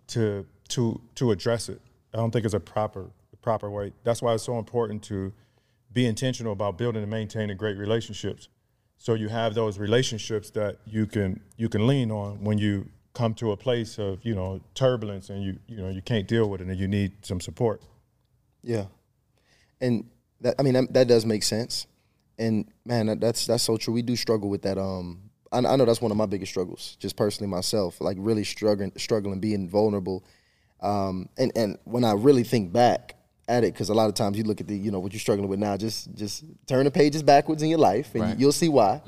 [0.08, 1.82] to to to address it.
[2.14, 3.12] I don't think it's a proper
[3.42, 3.94] proper way.
[4.04, 5.32] That's why it's so important to
[5.94, 8.50] be intentional about building and maintaining great relationships.
[8.98, 13.34] So you have those relationships that you can you can lean on when you come
[13.34, 16.62] to a place of you know turbulence and you you know you can't deal with
[16.62, 17.82] it and you need some support.
[18.64, 18.86] Yeah,
[19.82, 20.06] and
[20.42, 21.88] that I mean that, that does make sense.
[22.38, 23.94] And man, that, that's that's so true.
[23.94, 24.78] We do struggle with that.
[24.78, 28.44] Um, I, I know that's one of my biggest struggles, just personally myself, like really
[28.44, 30.26] struggling, struggling, being vulnerable.
[30.82, 33.15] Um, and and when I really think back
[33.48, 35.20] at it, because a lot of times you look at the you know what you're
[35.20, 38.40] struggling with now, just just turn the pages backwards in your life, and Right.
[38.40, 39.02] you'll see why.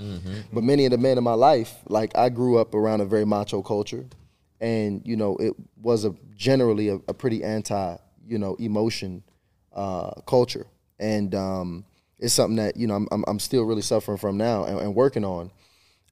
[0.53, 3.25] But many of the men in my life, like I grew up around a very
[3.25, 4.05] macho culture,
[4.61, 7.97] and you know it was a generally a, a pretty anti
[8.27, 9.23] you know emotion
[9.73, 10.65] uh, culture,
[10.99, 11.85] and um,
[12.19, 14.95] it's something that you know I'm, I'm, I'm still really suffering from now and, and
[14.95, 15.51] working on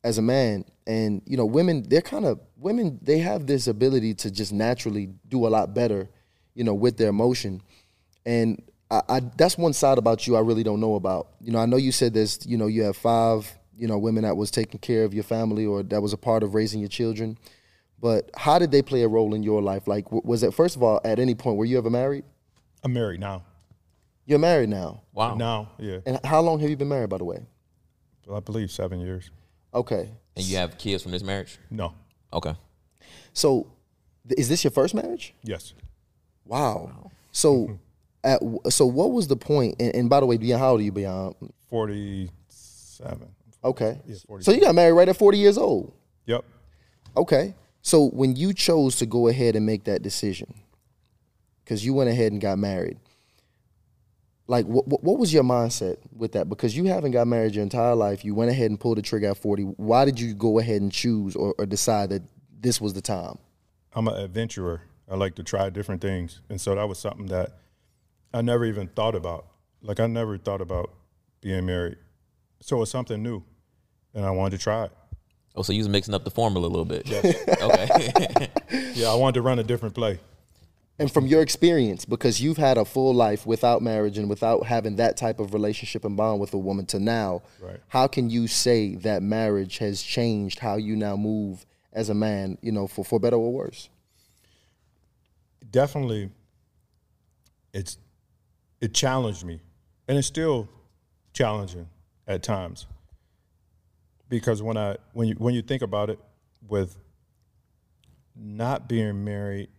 [0.03, 0.65] as a man.
[0.87, 5.09] And you know, women they're kind of women they have this ability to just naturally
[5.27, 6.09] do a lot better,
[6.53, 7.61] you know, with their emotion.
[8.25, 8.61] And
[8.91, 11.27] I, I that's one side about you I really don't know about.
[11.41, 12.45] You know, I know you said this.
[12.45, 15.65] you know you have five you know women that was taking care of your family
[15.65, 17.37] or that was a part of raising your children.
[17.99, 19.87] But how did they play a role in your life?
[19.87, 22.23] Like, was it first of all at any point were you ever married?
[22.83, 23.43] I'm married now.
[24.27, 25.01] You're married now.
[25.13, 25.35] Wow.
[25.35, 27.45] Now, yeah, And how long have you been married, by the way?
[28.31, 29.29] I believe seven years.
[29.73, 30.09] Okay.
[30.35, 31.57] And you have kids from this marriage?
[31.69, 31.93] No,
[32.33, 32.55] Okay.
[33.33, 33.67] So,
[34.27, 35.33] th- is this your first marriage?
[35.43, 35.73] yes,
[36.43, 37.11] Wow.
[37.31, 37.79] So,
[38.25, 39.75] at so what was the point?
[39.79, 41.35] And, and by the way, Beyond, how old are you, Beyond?
[41.69, 43.29] forty-seven.
[43.63, 43.99] Okay.
[44.05, 45.91] Yeah, so you got married right at 40 years old.
[46.27, 46.45] Yep.
[47.17, 47.55] Okay.
[47.81, 50.53] So when you chose to go ahead and make that decision,
[51.63, 52.97] because you went ahead and got married,
[54.47, 56.47] like what, what what was your mindset with that?
[56.47, 58.23] Because you haven't got married your entire life.
[58.23, 59.63] You went ahead and pulled the trigger at 40.
[59.63, 62.21] Why did you go ahead and choose or, or decide that
[62.59, 63.39] this was the time?
[63.93, 64.81] I'm an adventurer.
[65.09, 67.57] I like to try different things, and so that was something that
[68.35, 69.47] I never even thought about.
[69.81, 70.93] Like I never thought about
[71.39, 71.95] being married.
[72.59, 73.43] So it's something new,
[74.13, 74.91] and I wanted to try it.
[75.55, 77.09] Oh, so you was mixing up the formula a little bit.
[77.61, 78.49] okay.
[78.93, 80.19] Yeah, I wanted to run a different play.
[80.99, 84.95] And from your experience, because you've had a full life without marriage and without having
[84.97, 87.79] that type of relationship and bond with a woman to now, Right.
[87.89, 92.57] how can you say that marriage has changed how you now move as a man,
[92.61, 93.89] you know, for, for better or worse?
[95.69, 96.31] Definitely,
[97.73, 97.97] it's
[98.85, 99.59] it challenged me,
[100.07, 100.69] and it's still
[101.33, 101.89] challenging
[102.27, 102.85] at times.
[104.29, 106.19] Because when I when you when you think about it,
[106.67, 106.95] with
[108.35, 109.69] not being married,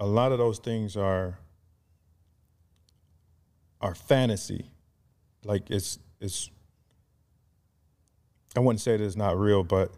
[0.00, 1.38] a lot of those things are
[3.80, 4.66] are fantasy.
[5.44, 6.50] Like it's it's
[8.56, 9.92] I wouldn't say that it's not real, but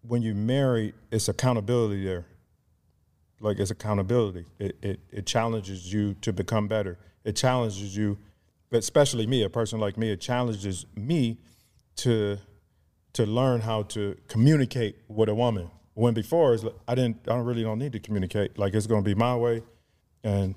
[0.00, 2.24] when you marry, it's accountability there.
[3.42, 4.46] Like it's accountability.
[4.58, 6.96] It, it it challenges you to become better.
[7.24, 8.16] It challenges you,
[8.70, 11.38] but especially me, a person like me, it challenges me
[11.96, 12.38] to
[13.14, 15.70] to learn how to communicate with a woman.
[15.94, 18.58] When before like, I didn't, I don't really don't need to communicate.
[18.58, 19.62] Like it's gonna be my way,
[20.22, 20.54] and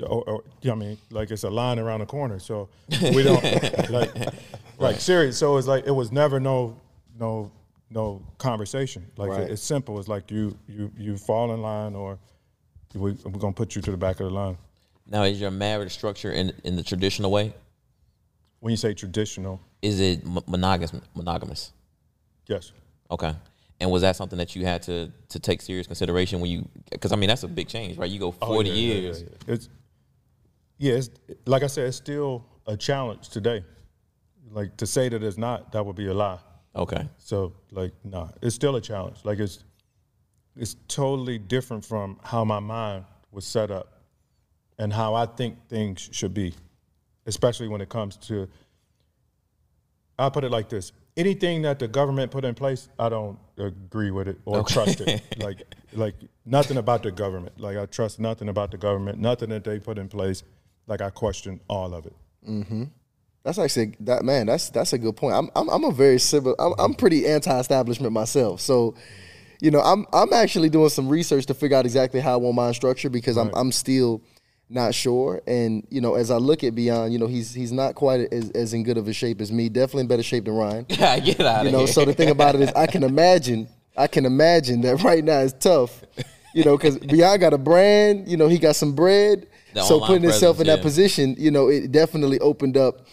[0.00, 2.38] or, or you know what I mean, like it's a line around the corner.
[2.38, 2.68] So
[3.00, 3.42] we don't
[3.90, 4.14] like
[4.78, 5.38] like serious.
[5.38, 6.76] So it's like it was never no
[7.18, 7.50] no
[7.90, 9.04] no conversation.
[9.16, 9.50] Like Right.
[9.50, 9.98] it's simple.
[9.98, 12.18] It's like you you you fall in line, or
[12.94, 14.56] we, we're gonna put you to the back of the line.
[15.06, 17.52] Now, is your marriage structure in in the traditional way?
[18.60, 20.92] When you say traditional, Is it monogamous?
[21.14, 21.72] Monogamous.
[22.46, 22.72] yes,
[23.10, 23.34] Okay.
[23.82, 26.68] And was that something that you had to to take serious consideration when you?
[26.90, 28.10] Because I mean, that's a big change, right?
[28.10, 29.22] You go Oh, forty yeah, yeah, yeah, years.
[29.22, 29.54] yeah.
[29.54, 29.68] It's
[30.78, 30.94] yeah.
[30.94, 31.10] It's
[31.46, 31.86] like I said.
[31.88, 33.64] It's still a challenge today.
[34.52, 36.38] Like to say that it's not, that would be a lie.
[36.74, 37.08] Okay.
[37.18, 39.18] So like, nah, it's still a challenge.
[39.24, 39.64] Like it's
[40.56, 44.02] it's totally different from how my mind was set up
[44.78, 46.54] and how I think things should be,
[47.26, 48.48] especially when it comes to.
[50.18, 54.10] I'll put it like this: anything that the government put in place, I don't agree
[54.10, 55.22] with it or trust it.
[55.38, 55.62] Like,
[55.94, 57.58] like nothing about the government.
[57.58, 59.18] Like I trust nothing about the government.
[59.18, 60.42] Nothing that they put in place.
[60.86, 62.14] Like I question all of it.
[62.48, 62.84] Mm-hmm.
[63.42, 64.46] That's actually that man.
[64.46, 65.34] That's that's a good point.
[65.34, 66.54] I'm I'm, I'm a very civil.
[66.58, 68.60] I'm, I'm pretty anti-establishment myself.
[68.60, 68.94] So,
[69.60, 72.56] you know, I'm I'm actually doing some research to figure out exactly how I want
[72.56, 74.22] mine structured because I'm I'm still
[74.68, 75.40] not sure.
[75.46, 78.50] And you know, as I look at Beyond, you know, he's he's not quite as,
[78.50, 79.68] as in good of a shape as me.
[79.68, 80.86] Definitely in better shape than Ryan.
[80.90, 81.86] Yeah, get out You know, here.
[81.88, 85.40] so the thing about it is, I can imagine, I can imagine that right now
[85.40, 86.02] is tough.
[86.54, 88.28] You know, because Beyond got a brand.
[88.28, 89.46] You know, he got some bread.
[89.72, 93.06] The so putting himself in presence, that position, you know, it definitely opened up,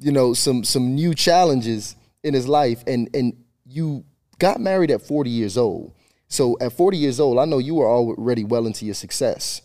[0.00, 2.82] you know, some some new challenges in his life.
[2.86, 3.34] And and
[3.66, 4.04] you
[4.38, 5.92] got married at 40 years old.
[6.28, 9.62] So at 40 years old, I know you were already well into your success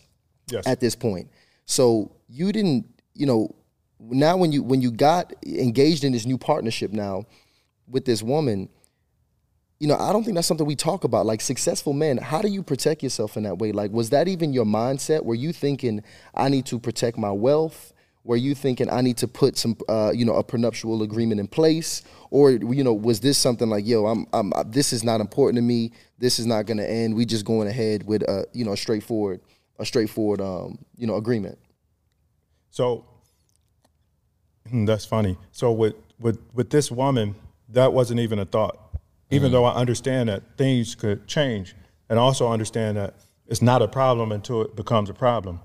[0.51, 0.67] Yes.
[0.67, 1.29] at this point.
[1.65, 3.55] So you didn't, you know,
[3.99, 7.25] now when you when you got engaged in this new partnership now
[7.87, 8.69] with this woman,
[9.79, 11.25] you know, I don't think that's something we talk about.
[11.25, 13.71] Like successful men, how do you protect yourself in that way?
[13.71, 15.23] Like, was that even your mindset?
[15.23, 17.93] Were you thinking, I need to protect my wealth?
[18.25, 21.47] Were you thinking I need to put some, uh, you know, a prenuptial agreement in
[21.47, 25.57] place, or you know, was this something like, yo, I'm, I'm, this is not important
[25.57, 25.91] to me.
[26.17, 27.15] This is not going to end.
[27.15, 29.41] We just going ahead with a, you know, a straightforward,
[29.77, 31.59] a straightforward, um, you know, agreement.
[32.71, 33.05] So
[34.67, 35.37] hmm, that's funny.
[35.51, 37.35] So with with with this woman,
[37.69, 38.79] that wasn't even a thought.
[39.29, 41.75] Even though I understand that things could change,
[42.09, 43.15] and also understand that
[43.47, 45.59] it's not a problem until it becomes a problem.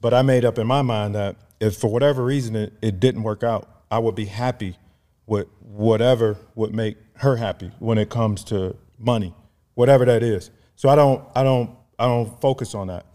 [0.00, 3.22] But I made up in my mind that if for whatever reason it, it didn't
[3.22, 4.76] work out, I would be happy
[5.26, 9.34] with whatever would make her happy when it comes to money,
[9.74, 10.50] whatever that is.
[10.76, 13.06] So I don't I don't I don't focus on that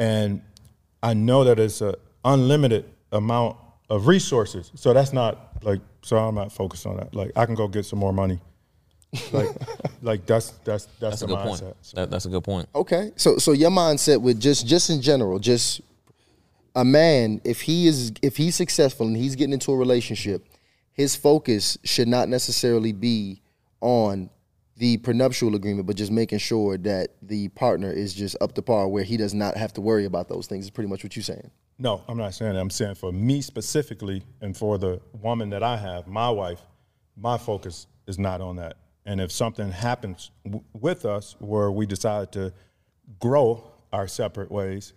[0.00, 0.42] and
[1.02, 3.56] I know that it's a unlimited amount
[3.88, 4.72] of resources.
[4.74, 7.14] So that's not like so I'm not focused on that.
[7.14, 8.40] Like I can go get some more money.
[9.32, 9.48] Like
[10.02, 11.60] like that's that's that's, That's a good mindset.
[11.60, 11.92] point.
[11.94, 12.68] That, that's a good point.
[12.74, 13.12] Okay.
[13.16, 15.80] So so your mindset with just just in general, just
[16.74, 20.46] a man, if he is if he's successful and he's getting into a relationship,
[20.92, 23.42] his focus should not necessarily be
[23.80, 24.30] on
[24.76, 28.88] the prenuptial agreement, but just making sure that the partner is just up to par
[28.88, 31.22] where he does not have to worry about those things is pretty much what you're
[31.22, 31.50] saying.
[31.78, 32.60] No, I'm not saying that.
[32.60, 36.60] I'm saying for me specifically and for the woman that I have, my wife,
[37.16, 38.76] my focus is not on that.
[39.04, 42.52] And if something happens w- with us where we decide to
[43.18, 44.92] grow our separate ways,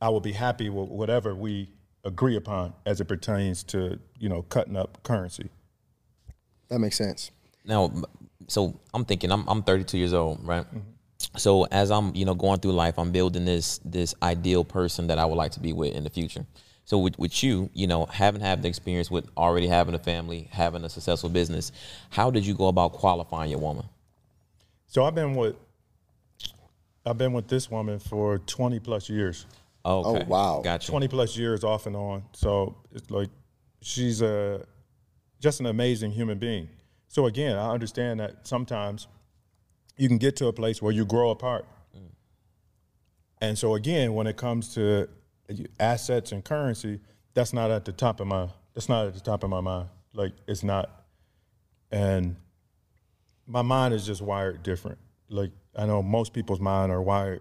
[0.00, 1.70] I will be happy with whatever we
[2.04, 5.50] agree upon as it pertains to, you know, cutting up currency.
[6.68, 7.30] That makes sense.
[7.64, 7.92] Now,
[8.46, 10.64] so I'm thinking I'm I'm 32 years old, right?
[10.64, 10.78] Mm-hmm.
[11.36, 15.18] So as I'm you know going through life, I'm building this this ideal person that
[15.18, 16.46] I would like to be with in the future.
[16.84, 20.48] So with, with you, you know, having had the experience with already having a family,
[20.50, 21.70] having a successful business,
[22.08, 23.84] how did you go about qualifying your woman?
[24.86, 25.56] So I've been with
[27.04, 29.44] I've been with this woman for 20 plus years.
[29.88, 30.24] Oh, oh, okay.
[30.26, 30.60] wow.
[30.62, 30.90] Gotcha.
[30.90, 32.22] 20 plus years off and on.
[32.34, 33.30] So it's like
[33.80, 34.66] she's a
[35.40, 36.68] just an amazing human being.
[37.08, 39.08] So again, I understand that sometimes
[39.96, 41.64] you can get to a place where you grow apart.
[41.96, 42.10] Mm.
[43.40, 45.08] And so again, when it comes to
[45.80, 47.00] assets and currency,
[47.32, 49.88] that's not at the top of my that's not at the top of my mind.
[50.12, 50.90] Like it's not.
[51.90, 52.36] And
[53.46, 54.98] my mind is just wired different.
[55.30, 57.40] Like I know most people's mind are wired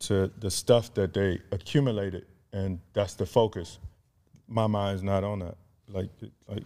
[0.00, 3.78] to the stuff that they accumulated, and that's the focus.
[4.48, 5.56] My mind's not on that.
[5.88, 6.10] Like,
[6.48, 6.64] like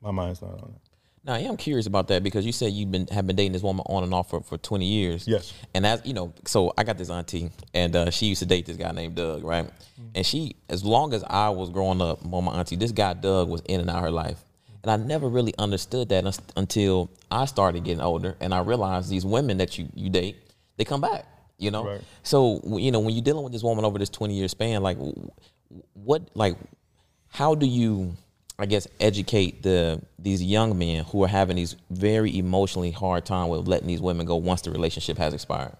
[0.00, 0.90] my mind's not on that.
[1.22, 3.62] Now, I am curious about that because you said you've been have been dating this
[3.62, 5.28] woman on and off for, for 20 years.
[5.28, 5.52] Yes.
[5.74, 8.64] And as you know, so I got this auntie, and uh, she used to date
[8.64, 9.68] this guy named Doug, right?
[10.14, 13.50] And she, as long as I was growing up, on my auntie, this guy Doug
[13.50, 14.38] was in and out of her life,
[14.82, 19.26] and I never really understood that until I started getting older, and I realized these
[19.26, 20.36] women that you you date,
[20.78, 21.26] they come back,
[21.60, 21.84] you know.
[21.86, 22.00] Right.
[22.22, 24.98] So you know, when you're dealing with this woman over this 20 year span, like,
[25.94, 26.56] what, like,
[27.28, 28.16] how do you?
[28.58, 33.48] I guess, educate the these young men who are having these very emotionally hard time
[33.48, 35.74] with letting these women go once the relationship has expired?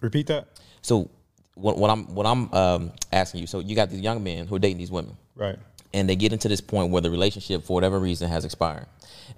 [0.00, 0.46] Repeat that.
[0.82, 1.10] So
[1.56, 3.46] what, what I'm what I'm um, asking you.
[3.48, 5.58] So you got these young men who are dating these women, Right.
[5.92, 8.86] and they get into this point where the relationship, for whatever reason, has expired,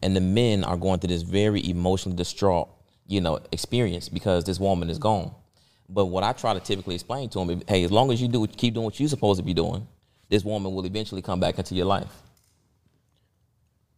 [0.03, 2.69] and the men are going through this very emotionally distraught,
[3.07, 5.33] you know, experience because this woman is gone.
[5.89, 8.29] But what I try to typically explain to them, is, hey, as long as you
[8.29, 9.87] do keep doing what you're supposed to be doing,
[10.29, 12.13] this woman will eventually come back into your life.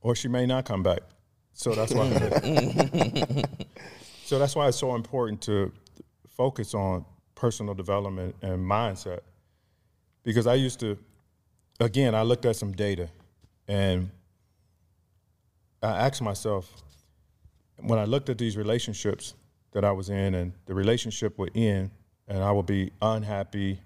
[0.01, 1.01] or she may not come back.
[1.53, 2.09] So that's why.
[4.25, 5.73] so that's why it's so important to
[6.29, 9.21] focus on personal development and mindset,
[10.23, 10.97] because I used to,
[11.81, 13.09] again, I looked at some data,
[13.69, 14.11] and
[15.83, 16.83] I asked myself
[17.79, 19.35] when I looked at these relationships
[19.73, 21.91] that I was in, and the relationship would end,
[22.29, 23.81] and I would be unhappy,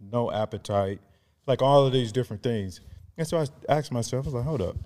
[0.00, 1.00] no appetite,
[1.46, 2.80] like all of these different things.
[3.16, 4.76] And so I asked myself, I was like, hold up.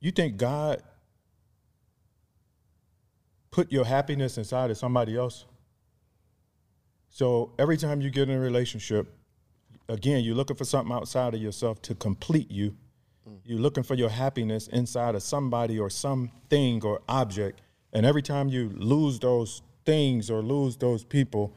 [0.00, 0.82] You think God
[3.50, 5.44] put your happiness inside of somebody else?
[7.10, 9.06] So every time you get in a relationship,
[9.88, 12.76] again, you're looking for something outside of yourself to complete you.
[13.28, 13.38] Mm.
[13.44, 17.60] You're looking for your happiness inside of somebody or something or object.
[17.92, 21.54] And every time you lose those things or lose those people,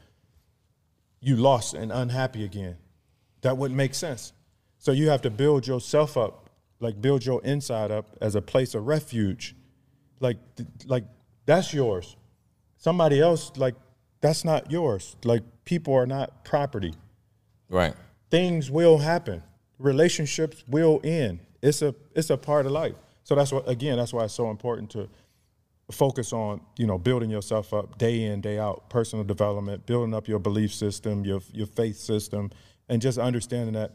[1.19, 2.77] you lost and unhappy again.
[3.41, 4.33] That wouldn't make sense.
[4.77, 6.49] So you have to build yourself up,
[6.79, 9.55] like build your inside up as a place of refuge.
[10.19, 10.37] Like
[10.85, 11.05] like
[11.45, 12.15] that's yours.
[12.77, 13.75] Somebody else like
[14.21, 15.15] that's not yours.
[15.23, 16.93] Like people are not property.
[17.69, 17.93] Right.
[18.29, 19.43] Things will happen.
[19.79, 21.39] Relationships will end.
[21.61, 22.95] It's a it's a part of life.
[23.23, 25.09] So that's what again, that's why it's so important to
[25.91, 30.27] focus on you know building yourself up day in day out personal development building up
[30.27, 32.51] your belief system your your faith system
[32.89, 33.93] and just understanding that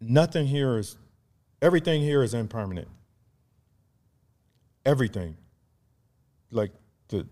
[0.00, 0.96] nothing here is
[1.62, 2.88] everything here is impermanent.
[4.84, 5.36] Everything.
[6.50, 6.72] Like
[7.08, 7.26] the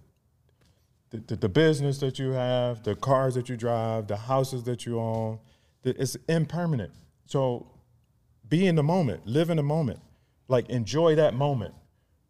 [1.10, 4.98] the, the, business that you have the cars that you drive the houses that you
[4.98, 5.38] own
[5.84, 6.90] it's impermanent.
[7.26, 7.68] So
[8.48, 10.00] be in the moment live in the moment
[10.48, 11.74] like enjoy that moment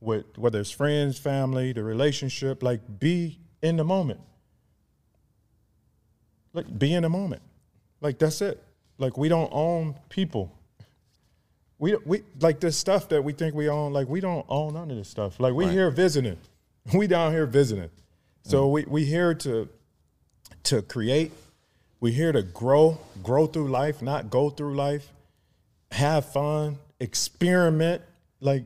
[0.05, 4.21] with whether it's friends, family, the relationship, like be in the moment.
[6.53, 7.43] Like be in the moment.
[8.01, 8.63] Like that's it.
[8.99, 10.57] Like we don't own people.
[11.79, 14.91] We we like this stuff that we think we own, like we don't own none
[14.91, 15.41] of this stuff.
[15.41, 15.73] Like we Right.
[15.73, 16.39] here visiting.
[16.93, 17.89] We down here visiting.
[18.43, 18.73] So mm.
[18.73, 19.71] we we here to
[20.65, 21.33] to create.
[21.99, 25.14] We here to grow, grow through life, not go through life.
[25.95, 28.03] Have fun, experiment.
[28.41, 28.65] Like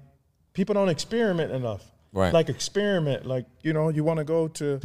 [0.55, 1.85] people don't experiment enough.
[2.12, 2.33] Right.
[2.33, 3.26] Like experiment.
[3.26, 4.81] Like, you know, you want to go to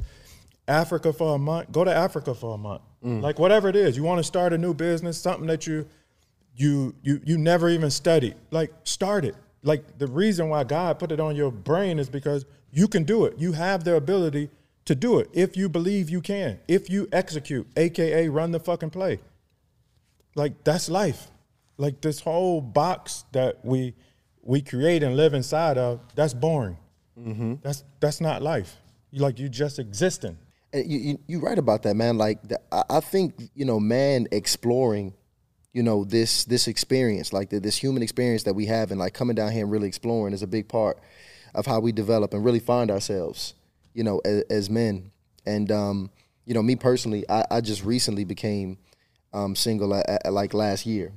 [0.68, 2.82] Africa for a month, go to Africa for a month.
[3.04, 3.22] Mm.
[3.22, 3.98] Like whatever it is.
[3.98, 5.88] You want to start a new business, something that you
[6.56, 8.36] you you you never even studied.
[8.52, 9.36] Like start it.
[9.64, 13.26] Like the reason why God put it on your brain is because you can do
[13.26, 13.38] it.
[13.38, 14.50] You have the ability
[14.86, 16.60] to do it if you believe you can.
[16.68, 19.20] If you execute, aka run the fucking play.
[20.36, 21.28] Like that's life.
[21.78, 23.96] Like this whole box that we
[24.42, 26.78] we create and live inside of, that's boring.
[27.62, 28.78] That's that's not life.
[29.12, 30.38] You like you just existing.
[30.72, 32.18] And you, you you right about that, man.
[32.18, 35.14] Like the, I, I think you know, man, exploring,
[35.72, 39.14] you know, this this experience, like the, this human experience that we have, and like
[39.14, 41.00] coming down here and really exploring is a big part
[41.54, 43.54] of how we develop and really find ourselves,
[43.94, 45.12] you know, as, as men.
[45.46, 46.10] And um,
[46.46, 48.78] you know, me personally, I, I just recently became
[49.34, 51.12] um, single at, at, like last year,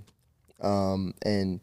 [0.60, 1.60] um, and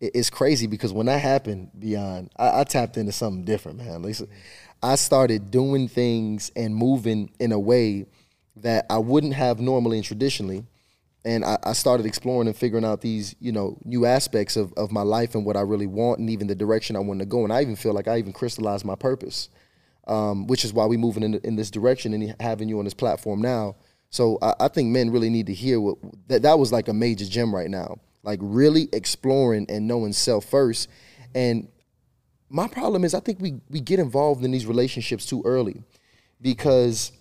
[0.00, 4.02] it- it's crazy because when that happened, beyond, I, I tapped into something different, man.
[4.02, 4.16] Like,
[4.82, 8.06] I started doing things and moving in a way
[8.56, 10.64] that I wouldn't have normally and traditionally.
[11.24, 14.90] And I, I started exploring and figuring out these, you know, new aspects of, of
[14.90, 17.44] my life and what I really want and even the direction I want to go.
[17.44, 19.48] And I even feel like I even crystallized my purpose,
[20.08, 22.94] um, which is why we're moving in, in this direction and having you on this
[22.94, 23.76] platform now.
[24.10, 26.92] So I, I think men really need to hear what that, that was like a
[26.92, 27.98] major gem right now.
[28.22, 30.88] Like really exploring and knowing self first.
[31.34, 31.68] And
[32.48, 35.82] my problem is I think we we get involved in these relationships too early
[36.40, 37.12] because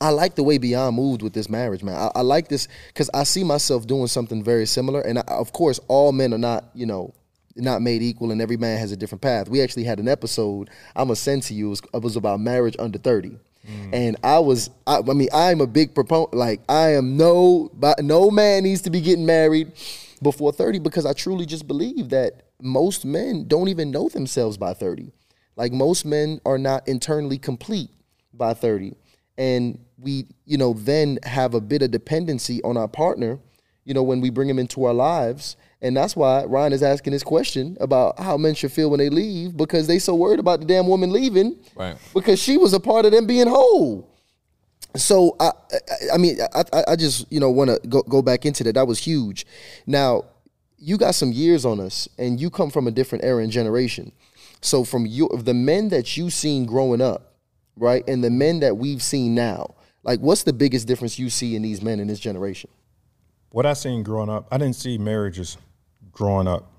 [0.00, 1.96] I like the way Beyond moved with this marriage, man.
[1.96, 5.00] I, I like this because I see myself doing something very similar.
[5.00, 7.14] And I, of course, all men are not, you know,
[7.56, 9.48] not made equal, and every man has a different path.
[9.48, 11.66] We actually had an episode I'm gonna send to you.
[11.66, 13.38] It was, it was about marriage under thirty.
[13.66, 13.94] Mm.
[13.94, 16.34] And I was, I, I mean, I'm a big proponent.
[16.34, 17.70] Like, I am no,
[18.00, 19.72] no man needs to be getting married
[20.24, 24.74] before 30 because I truly just believe that most men don't even know themselves by
[24.74, 25.12] 30.
[25.54, 27.90] Like, most men are not internally complete
[28.32, 28.96] by 30.
[29.38, 33.38] And we, you know, then have a bit of dependency on our partner,
[33.84, 35.56] you know, when we bring them into our lives.
[35.80, 39.10] And that's why Ryan is asking this question about how men should feel when they
[39.10, 41.58] leave because they so worried about the damn woman leaving.
[41.76, 41.96] Right.
[42.12, 44.13] Because she was a part of them being whole.
[44.96, 45.50] So I,
[46.12, 48.74] I, mean, I, I- I just you know want to go go back into that.
[48.74, 49.46] That was huge.
[49.86, 50.24] Now,
[50.78, 54.12] you got some years on us, and you come from a different era and generation.
[54.60, 57.34] So from you, the men that you seen growing up,
[57.76, 61.54] right, and the men that we've seen now, like, what's the biggest difference you see
[61.56, 62.70] in these men in this generation?
[63.50, 65.56] What I seen growing up, I didn't see marriages
[66.12, 66.70] growing up.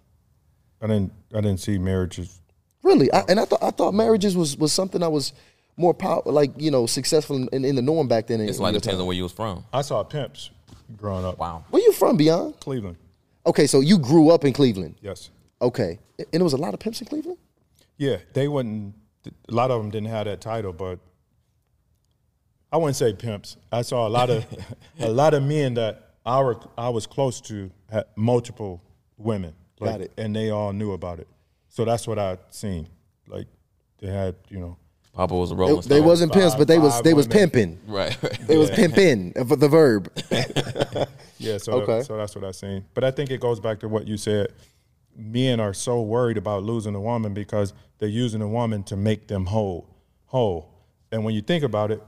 [0.81, 1.13] I didn't.
[1.33, 2.39] I didn't see marriages.
[2.83, 5.33] Really, I, and I thought I thought marriages was was something I was
[5.77, 8.41] more power, like you know, successful in, in, in the norm back then.
[8.41, 9.01] It's in like your depends time.
[9.01, 9.65] on where you was from.
[9.73, 10.51] I saw pimps
[10.95, 11.37] growing up.
[11.37, 11.65] Wow.
[11.69, 12.59] Where you from, Beyond?
[12.59, 12.97] Cleveland.
[13.45, 14.95] Okay, so you grew up in Cleveland.
[15.01, 15.29] Yes.
[15.61, 17.37] Okay, and it was a lot of pimps in Cleveland.
[17.97, 18.95] Yeah, they wouldn't.
[19.25, 20.99] A lot of them didn't have that title, but
[22.71, 23.57] I wouldn't say pimps.
[23.71, 24.45] I saw a lot of
[24.99, 28.81] a lot of men that I were, I was close to had multiple
[29.17, 29.53] women.
[29.79, 30.11] Got it.
[30.17, 31.27] And they all knew about it.
[31.69, 32.87] So that's what I seen.
[33.27, 33.47] Like
[33.99, 34.77] they had, you know,
[35.15, 36.05] Papa was a They, rolling they stone.
[36.05, 37.49] wasn't pimps, but they was five they was women.
[37.49, 37.79] pimping.
[37.87, 38.17] right.
[38.47, 40.11] They was pimping uh, the verb.
[41.37, 42.01] Yeah, so Okay.
[42.03, 42.85] so that's what I seen.
[42.93, 44.53] But I think it goes back to what you said.
[45.15, 49.27] Men are so worried about losing a woman because they're using a woman to make
[49.27, 49.85] them whole,
[50.27, 50.69] whole.
[51.11, 52.01] And when you think about it,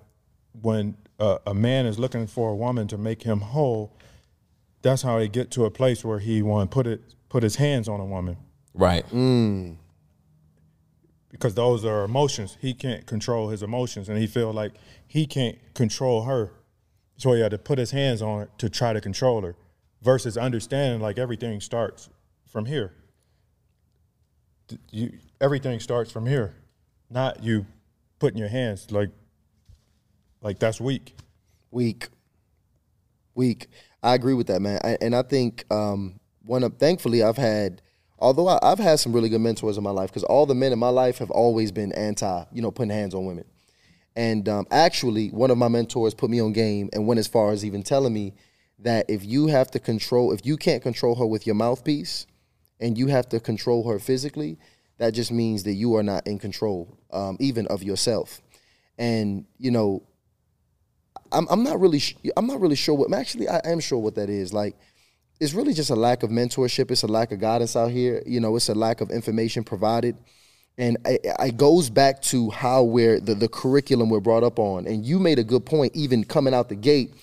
[0.61, 3.91] when uh, a man is looking for a woman to make him whole,
[4.81, 7.57] that's how he get to a place where he want to put it put his
[7.57, 8.37] hands on a woman
[8.73, 9.03] right.
[11.29, 12.57] Because those are emotions.
[12.61, 14.73] He can't control his emotions, and he feel like
[15.05, 16.51] he can't control her,
[17.17, 19.55] so he had to put his hands on her to try to control her.
[20.01, 22.09] Versus understanding like everything starts
[22.45, 22.93] from here.
[24.91, 26.55] You everything starts from here,
[27.09, 27.65] not you
[28.19, 29.09] putting your hands like
[30.41, 31.15] like that's weak.
[31.71, 32.07] Weak,
[33.35, 33.67] weak.
[34.03, 34.79] I agree with that, man.
[34.83, 37.81] I, and I think um, one of thankfully I've had,
[38.19, 40.73] although I, I've had some really good mentors in my life because all the men
[40.73, 43.45] in my life have always been anti, you know, putting hands on women.
[44.15, 47.51] And um, actually, one of my mentors put me on game and went as far
[47.51, 48.33] as even telling me
[48.79, 52.25] that if you have to control, if you can't control her with your mouthpiece,
[52.79, 54.57] and you have to control her physically,
[54.97, 58.41] that just means that you are not in control, um, even of yourself.
[58.97, 60.03] And you know,
[61.31, 64.15] I'm I'm not really sh- I'm not really sure what actually I am sure what
[64.15, 64.53] that is.
[64.53, 64.75] Like,
[65.39, 66.89] it's really just a lack of mentorship.
[66.91, 68.23] It's a lack of guidance out here.
[68.25, 70.17] You know, it's a lack of information provided.
[70.77, 74.87] And it, it goes back to how we're the, the curriculum we're brought up on.
[74.87, 77.13] And you made a good point, even coming out the gate,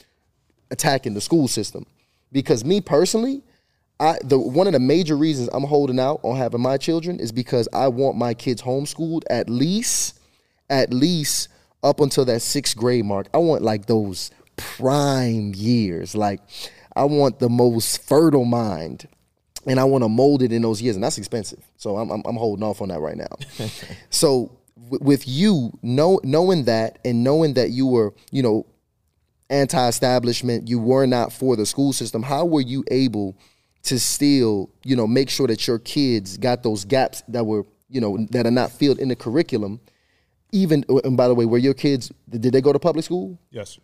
[0.71, 1.87] attacking the school system.
[2.33, 3.43] Because me personally,
[4.01, 7.31] I the one of the major reasons I'm holding out on having my children is
[7.31, 10.19] because I want my kids homeschooled at least,
[10.69, 11.49] at least
[11.85, 13.29] up until that sixth grade mark.
[13.33, 16.17] I want like those prime years.
[16.17, 16.41] Like
[16.97, 19.09] I want the most fertile mind
[19.67, 21.63] and I want to mold it in those years, and that's expensive.
[21.77, 23.37] So I'm I'm, I'm holding off on that right now.
[24.11, 24.57] so
[24.91, 28.67] w- with you know knowing that and knowing that you were you know
[29.51, 32.23] anti-establishment, you were not for the school system.
[32.23, 33.37] How were you able
[33.85, 38.01] to still you know make sure that your kids got those gaps that were you
[38.01, 39.81] know that are not filled in the curriculum?
[40.53, 43.39] Even and by the way, were your kids did they go to public school?
[43.51, 43.79] Yes.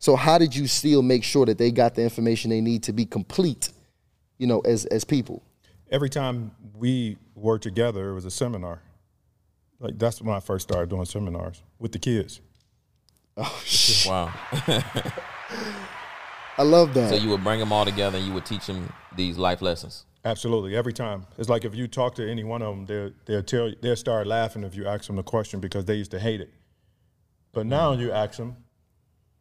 [0.00, 2.92] So how did you still make sure that they got the information they need to
[2.92, 3.68] be complete,
[4.38, 5.42] you know, as as people?
[5.90, 8.80] Every time we were together, it was a seminar.
[9.78, 12.40] Like that's when I first started doing seminars with the kids.
[13.36, 14.08] Oh shit!
[14.08, 14.32] Wow.
[16.58, 17.10] I love that.
[17.10, 20.06] So you would bring them all together and you would teach them these life lessons.
[20.24, 21.26] Absolutely, every time.
[21.36, 23.96] It's like if you talk to any one of them, they'll they'll tell you, they'll
[23.96, 26.50] start laughing if you ask them the question because they used to hate it.
[27.52, 28.00] But now mm.
[28.00, 28.56] you ask them,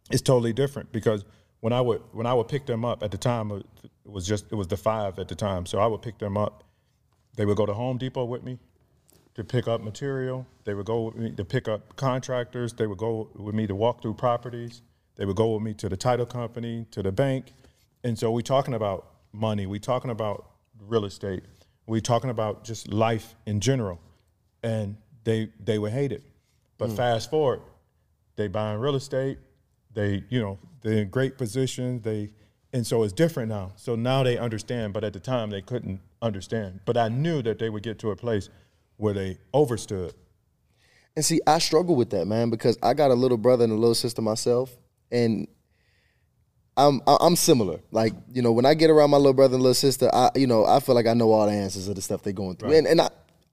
[0.09, 1.25] it's totally different because
[1.59, 3.65] when I would when I would pick them up at the time it
[4.05, 6.63] was just it was the five at the time, so I would pick them up.
[7.35, 8.59] They would go to Home Depot with me
[9.35, 10.45] to pick up material.
[10.65, 12.73] They would go with me to pick up contractors.
[12.73, 14.81] They would go with me to walk through properties.
[15.15, 17.53] They would go with me to the title company, to the bank.
[18.03, 19.65] And so we talking about money.
[19.65, 20.49] We talking about
[20.87, 21.43] real estate.
[21.85, 23.99] We talking about just life in general.
[24.63, 26.23] And they they would hate it.
[26.77, 26.95] But hmm.
[26.95, 27.61] fast forward,
[28.35, 29.37] they buying real estate.
[29.93, 32.03] They, you know, they're in great positions.
[32.03, 32.29] They
[32.71, 33.71] and so it's different now.
[33.75, 36.81] So now they understand, but at the time they couldn't understand.
[36.85, 38.49] But I knew that they would get to a place
[38.97, 40.13] where they overstood.
[41.15, 43.75] And see, I struggle with that, man, because I got a little brother and a
[43.75, 44.77] little sister myself,
[45.11, 45.47] and
[46.77, 47.81] I'm I'm similar.
[47.91, 50.47] Like you know, when I get around my little brother and little sister, I you
[50.47, 52.73] know I feel like I know all the answers of the stuff they're going through,
[52.73, 53.09] and and I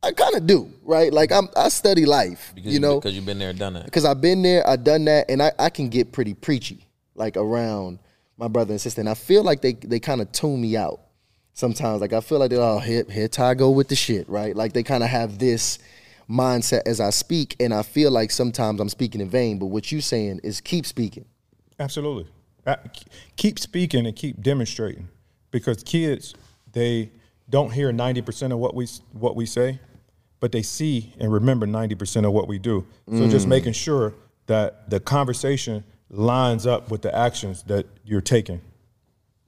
[0.06, 1.12] I kind of do, right?
[1.12, 3.84] Like I'm I study life, Because you know, because you've been there, done that.
[3.86, 7.36] because I've been there, I've done that, and I, I can get pretty preachy, like
[7.36, 7.98] around
[8.36, 11.00] my brother and sister, and I feel like they they kind of tune me out
[11.54, 12.00] sometimes.
[12.00, 14.54] Like I feel like they're oh here here Ty go with the shit, right?
[14.54, 15.78] Like they kind of have this
[16.30, 19.58] mindset as I speak, and I feel like sometimes I'm speaking in vain.
[19.58, 21.24] But what you saying is keep speaking.
[21.78, 22.26] Absolutely.
[22.66, 22.76] Uh,
[23.36, 25.08] Keep speaking and keep demonstrating
[25.52, 26.34] because kids
[26.72, 27.12] they
[27.48, 29.78] don't hear 90% of what we what we say,
[30.40, 32.86] but they see and remember 90% of what we do.
[33.10, 33.50] So just mm.
[33.50, 34.14] making sure
[34.46, 38.60] that the conversation lines up with the actions that you're taking.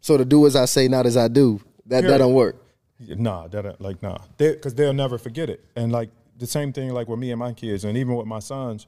[0.01, 2.57] So to do as I say, not as I do, that that don't work.
[3.01, 5.65] Nah, that like nah, because they'll never forget it.
[5.77, 8.39] And like the same thing, like with me and my kids, and even with my
[8.39, 8.87] sons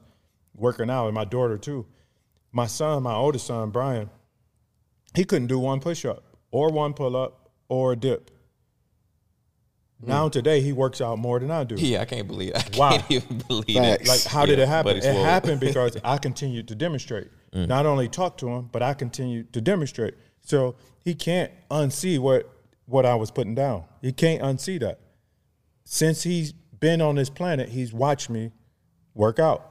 [0.55, 1.85] working out, and my daughter too.
[2.51, 4.09] My son, my oldest son, Brian,
[5.15, 8.29] he couldn't do one push up or one pull up or a dip.
[10.03, 10.31] Now mm.
[10.31, 11.75] today he works out more than I do.
[11.75, 12.53] Yeah, I can't believe.
[12.55, 14.01] I can't even believe Facts.
[14.03, 14.07] it.
[14.07, 14.91] Like how did Yeah, it happen?
[14.91, 15.23] It it's swole.
[15.23, 17.27] happened because I continued to demonstrate.
[17.53, 17.67] Mm.
[17.67, 20.15] Not only talk to him, but I continued to demonstrate.
[20.41, 22.49] So he can't unsee what
[22.85, 23.85] what I was putting down.
[24.01, 24.99] He can't unsee that.
[25.83, 28.51] Since he's been on this planet, he's watched me
[29.13, 29.67] work out.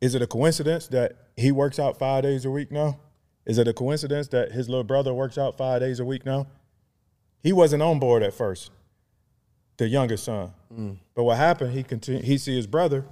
[0.00, 3.00] Is it a coincidence that he works out five days a week now?
[3.46, 6.46] Is it a coincidence that his little brother works out five days a week now?
[7.42, 8.70] He wasn't on board at first,
[9.76, 10.52] the youngest son.
[11.14, 11.72] But what happened?
[11.72, 12.24] He continued.
[12.24, 13.04] He see his brother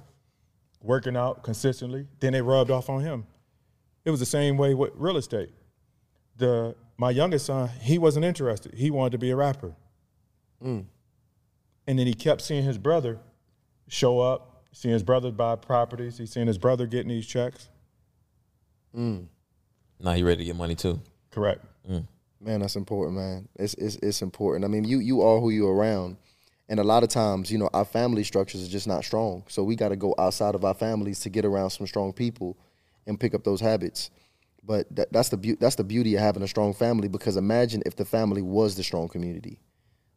[0.81, 2.07] working out consistently.
[2.19, 3.25] Then it rubbed off on him.
[4.03, 5.51] It was the same way with real estate.
[6.37, 8.73] The my youngest son, he wasn't interested.
[8.73, 9.75] He wanted to be a rapper.
[10.63, 10.85] Mm.
[11.87, 13.19] And then he kept seeing his brother
[13.87, 16.17] show up, seeing his brother buy properties.
[16.17, 17.69] He's seeing his brother getting these checks.
[18.95, 19.25] Mm.
[19.99, 21.01] Now he ready to get money too.
[21.31, 21.63] Correct.
[21.89, 22.07] Mm.
[22.43, 23.47] Man, that's important, man.
[23.55, 24.65] It's it's it's important.
[24.65, 26.17] I mean, you you are who you're around,
[26.67, 29.43] and a lot of times, you know, our family structures are just not strong.
[29.47, 32.57] So we got to go outside of our families to get around some strong people,
[33.05, 34.09] and pick up those habits.
[34.63, 37.07] But that, that's the beau- that's the beauty of having a strong family.
[37.07, 39.59] Because imagine if the family was the strong community.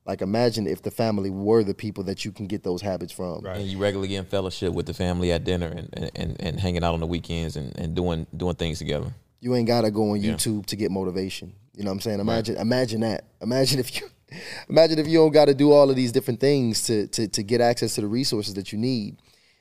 [0.07, 3.41] Like imagine if the family were the people that you can get those habits from.
[3.41, 3.57] Right.
[3.57, 6.61] And you regularly get in fellowship with the family at dinner and, and, and, and
[6.61, 9.15] hanging out on the weekends and, and doing doing things together.
[9.45, 10.33] You ain't gotta go on Yeah.
[10.33, 11.53] YouTube to get motivation.
[11.75, 12.21] You know what I'm saying?
[12.21, 13.25] Imagine imagine that.
[13.43, 14.09] Imagine if you
[14.71, 17.61] imagine if you don't gotta do all of these different things to to to get
[17.61, 19.17] access to the resources that you need.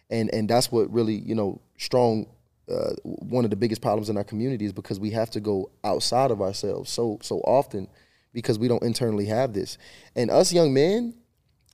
[0.09, 2.27] And and that's what really, you know, strong
[2.71, 5.69] uh, one of the biggest problems in our community is because we have to go
[5.83, 7.89] outside of ourselves so so often
[8.33, 9.77] because we don't internally have this.
[10.15, 11.13] And us young men,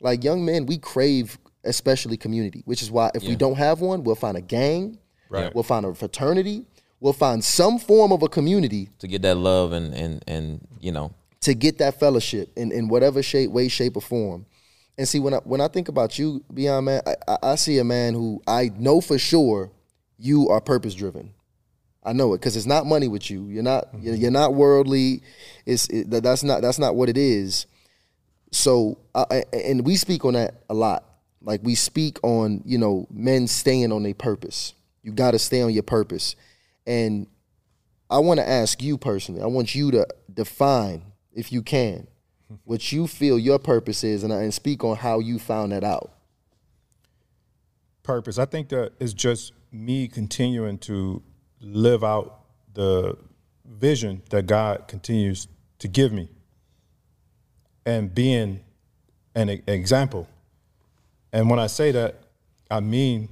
[0.01, 4.03] like young men, we crave especially community, which is why if we don't have one,
[4.03, 4.97] we'll find a gang,
[5.29, 5.53] Right.
[5.53, 6.65] we'll find a fraternity,
[6.99, 10.91] we'll find some form of a community To get that love and, and, and you
[10.91, 14.45] know, to get that fellowship in, in whatever shape, way, shape, or form.
[14.97, 17.77] And see, when I when I think about you, Beyond Man, I, I, I see
[17.79, 19.71] a man who I know for sure
[20.17, 21.33] you are purpose driven.
[22.03, 23.47] I know it because it's not money with you.
[23.47, 25.21] You're not you're, you're not worldly.
[25.65, 27.65] It's it, that's not that's not what it is.
[28.51, 31.05] So I- and we speak on that a lot.
[31.41, 34.73] Like we speak on you know men staying on their purpose.
[35.03, 36.35] You got to stay on your purpose.
[36.85, 37.27] And
[38.09, 39.41] I want to ask you personally.
[39.41, 41.03] I want you to define,
[41.33, 42.07] if you can,
[42.63, 46.11] what you feel your purpose is, and, and speak on how you found that out.
[48.03, 48.39] purpose.
[48.39, 51.21] I think that it's just me continuing to
[51.61, 52.41] live out
[52.73, 53.17] the
[53.65, 55.47] vision that God continues
[55.79, 56.29] to give me
[57.85, 58.61] and being
[59.35, 60.27] an example.
[61.31, 62.23] And when I say that,
[62.71, 63.29] I mean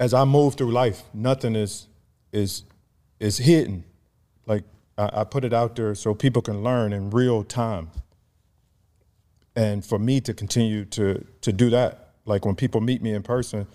[0.00, 1.86] as I move through life, nothing is
[2.34, 2.64] is
[3.20, 3.84] is hidden.
[4.46, 4.64] Like
[4.98, 7.90] I, I put it out there so people can learn in real time.
[9.56, 13.22] And for me to continue to to do that like when people meet me in
[13.22, 13.66] person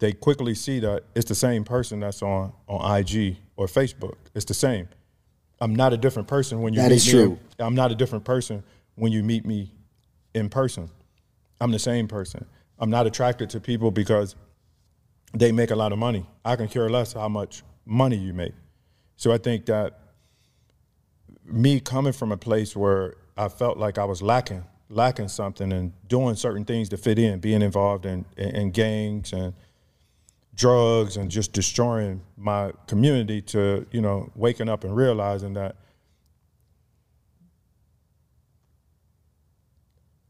[0.00, 4.16] they quickly see that it's the same person that's on on IG or Facebook.
[4.34, 4.88] It's the same.
[5.60, 7.38] I'm not a different person when you That meet is me true.
[7.58, 8.62] I'm not a different person
[8.94, 9.70] when you meet me
[10.34, 10.90] in person.
[11.60, 12.46] I'm the same person.
[12.78, 14.36] I'm not attracted to people because
[15.34, 16.26] they make a lot of money.
[16.46, 18.54] I can care less how much money you make
[19.20, 19.98] so I think that
[21.44, 25.92] me coming from a place where I felt like I was lacking, lacking something, and
[26.08, 29.52] doing certain things to fit in, being involved in, in, in gangs and
[30.54, 33.42] drugs, and just destroying my community.
[33.42, 35.76] To you know, waking up and realizing that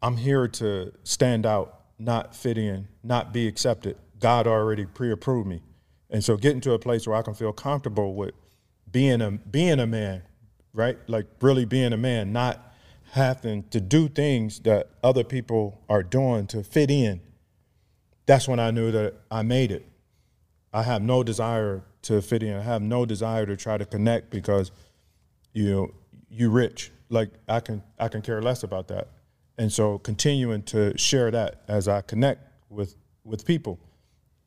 [0.03, 3.97] I'm here to stand out, not fit in, not be accepted.
[4.19, 5.63] God already pre-approved me,
[6.11, 8.35] and so getting to a place where I can feel comfortable with
[8.91, 10.23] being a being a man,
[10.73, 10.99] right?
[11.07, 12.75] Like really being a man, not
[13.13, 17.21] having to do things that other people are doing to fit in.
[18.27, 19.87] That's when I knew that I made it.
[20.73, 22.57] I have no desire to fit in.
[22.57, 24.73] I have no desire to try to connect because
[25.53, 25.91] you know
[26.29, 26.91] you rich.
[27.09, 29.09] Like I can I can care less about that.
[29.59, 33.79] And so continuing to share that as I connect with with people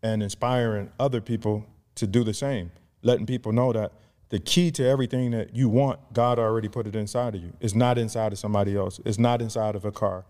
[0.03, 3.93] and inspiring other people to do the same, letting people know that
[4.29, 7.53] the key to everything that you want, God already put it inside of you.
[7.59, 8.99] It's not inside of somebody else.
[9.05, 10.25] It's not inside of a car.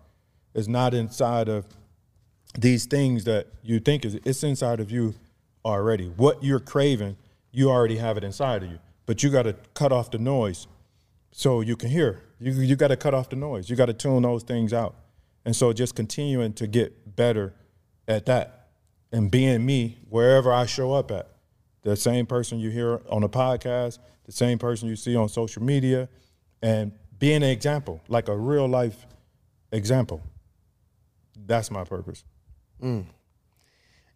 [0.53, 1.65] It's not inside of
[2.57, 5.15] these things that you think is it's inside of you
[5.65, 6.07] already.
[6.09, 7.17] What you're craving,
[7.51, 8.79] you already have it inside of you.
[9.05, 10.67] But you got to cut off the noise
[11.31, 12.21] so you can hear.
[12.39, 13.69] You you got to cut off the noise.
[13.69, 14.95] You got to tune those things out.
[15.45, 17.53] And so just continuing to get better
[18.07, 18.62] at that
[19.13, 21.29] and being me wherever I show up at.
[21.83, 25.61] The same person you hear on a podcast, the same person you see on social
[25.61, 26.09] media,
[26.61, 29.05] and being an example, like a real life
[29.71, 30.21] example.
[31.45, 32.23] That's my purpose.
[32.81, 33.05] Mm.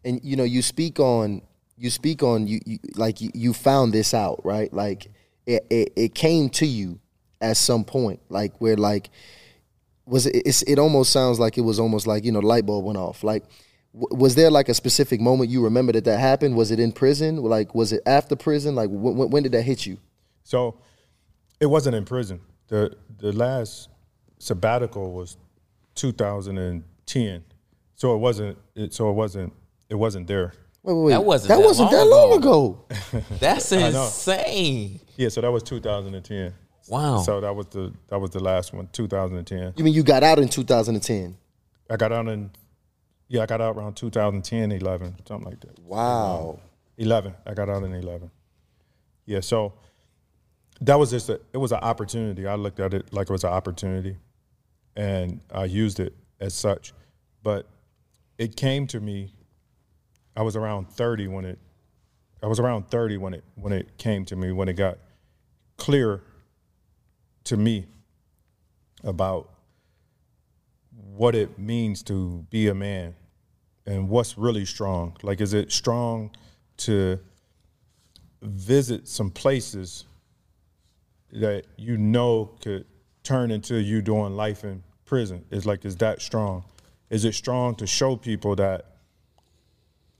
[0.03, 1.41] and you know you speak on
[1.77, 5.07] you speak on you, you like you, found this out right like
[5.45, 6.99] it, it it came to you
[7.39, 9.09] at some point like where like
[10.05, 12.83] was it it almost sounds like it was almost like you know the light bulb
[12.83, 13.45] went off like
[13.93, 17.37] was there like a specific moment you remember that that happened was it in prison
[17.37, 19.97] like was it after prison like when, when did that hit you
[20.43, 20.77] So
[21.59, 22.39] it wasn't in prison.
[22.67, 23.89] The the last
[24.39, 25.37] sabbatical was
[26.27, 27.43] 2010.
[27.95, 29.53] So it wasn't it, so it wasn't
[29.89, 30.53] it wasn't there.
[30.83, 32.85] wait wait wait That wasn't that that wasn't long that long ago.
[32.89, 34.99] ago That's insane.
[35.15, 36.53] Yeah, so that was 2010.
[36.89, 37.17] Wow.
[37.19, 39.73] So that was the that was the last one, 2010.
[39.75, 41.35] you mean you got out in 2010
[41.89, 42.51] I got out in
[43.27, 45.79] yeah, I got out around 2010, 11, something like that.
[45.79, 46.61] wow um,
[46.97, 47.33] 11.
[47.45, 48.31] I got out in 11.
[49.25, 49.73] Yeah, so
[50.81, 52.47] that was just a, it was an opportunity.
[52.47, 54.17] I looked at it like it was an opportunity
[54.95, 56.93] and I used it as such.
[57.43, 57.67] But
[58.37, 59.33] it came to me,
[60.35, 61.59] I was around 30 when it,
[62.41, 64.99] I was around 30 when it, when it came to me, when it got
[65.77, 66.21] clear
[67.45, 67.87] to me
[69.03, 69.49] about
[71.15, 73.15] what it means to be a man
[73.85, 75.15] and what's really strong.
[75.23, 76.31] Like, is it strong
[76.77, 77.19] to
[78.41, 80.05] visit some places
[81.31, 82.85] that you know could
[83.23, 85.45] turn into you doing life in prison?
[85.51, 86.63] Is like, is that strong?
[87.09, 88.85] Is it strong to show people that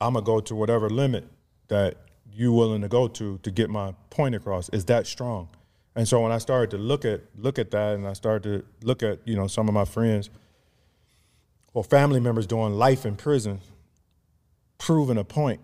[0.00, 1.24] I'm gonna go to whatever limit
[1.68, 1.96] that
[2.32, 4.68] you willing to go to to get my point across?
[4.70, 5.48] Is that strong?
[5.94, 8.86] And so when I started to look at look at that, and I started to
[8.86, 10.30] look at you know some of my friends
[11.74, 13.60] or family members doing life in prison,
[14.78, 15.60] proving a point.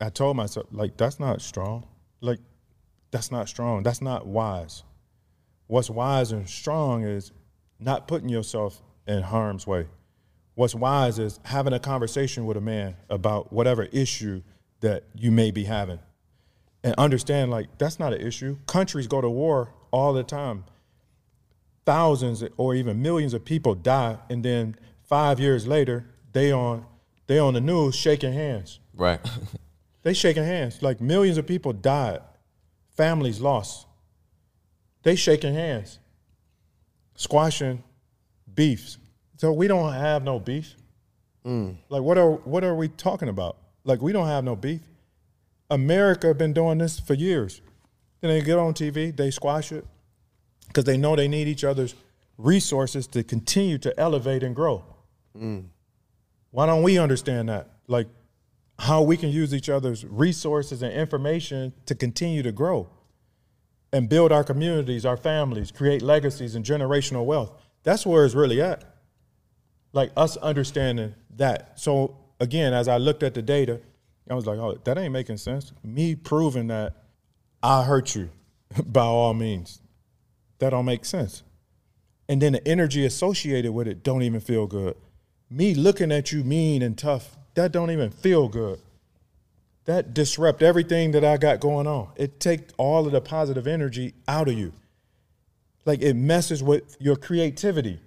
[0.00, 1.86] I told myself, like, that's not strong.
[2.20, 2.38] Like,
[3.10, 3.82] that's not strong.
[3.82, 4.84] That's not wise.
[5.66, 7.32] What's wise and strong is
[7.80, 9.86] not putting yourself in harm's way.
[10.54, 14.42] What's wise is having a conversation with a man about whatever issue
[14.80, 15.98] that you may be having.
[16.84, 18.58] And understand, like, that's not an issue.
[18.66, 20.64] Countries go to war all the time
[21.88, 26.84] thousands or even millions of people die and then five years later they on
[27.26, 28.78] they on the news shaking hands.
[28.94, 29.18] Right.
[30.02, 30.82] they shaking hands.
[30.82, 32.20] Like millions of people died.
[32.94, 33.86] Families lost.
[35.02, 35.98] They shaking hands.
[37.16, 37.82] Squashing
[38.54, 38.98] beefs.
[39.38, 40.74] So we don't have no beef.
[41.46, 41.76] Mm.
[41.88, 43.56] Like what are what are we talking about?
[43.84, 44.82] Like we don't have no beef.
[45.70, 47.62] America been doing this for years.
[48.20, 49.86] Then they get on tv they squash it
[50.68, 51.94] because they know they need each other's
[52.36, 54.84] resources to continue to elevate and grow.
[55.36, 55.66] Mm.
[56.50, 57.68] Why don't we understand that?
[57.88, 58.06] Like
[58.78, 62.88] how we can use each other's resources and information to continue to grow
[63.92, 67.52] and build our communities, our families, create legacies and generational wealth.
[67.82, 68.84] That's where it's really at.
[69.92, 71.80] Like us understanding that.
[71.80, 73.80] So again, as I looked at the data,
[74.30, 75.72] I was like, oh, that ain't making sense.
[75.82, 76.94] Me proving that
[77.62, 78.30] I hurt you
[78.86, 79.80] by all means
[80.58, 81.42] that don't make sense.
[82.28, 84.96] And then the energy associated with it don't even feel good.
[85.50, 88.80] Me looking at you mean and tough, that don't even feel good.
[89.86, 92.10] That disrupt everything that I got going on.
[92.16, 94.72] It take all of the positive energy out of you.
[95.86, 97.98] Like it messes with your creativity.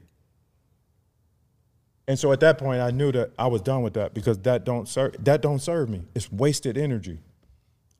[2.07, 4.63] And so at that point I knew that I was done with that because that
[4.63, 6.03] don't serve that don't serve me.
[6.13, 7.19] It's wasted energy.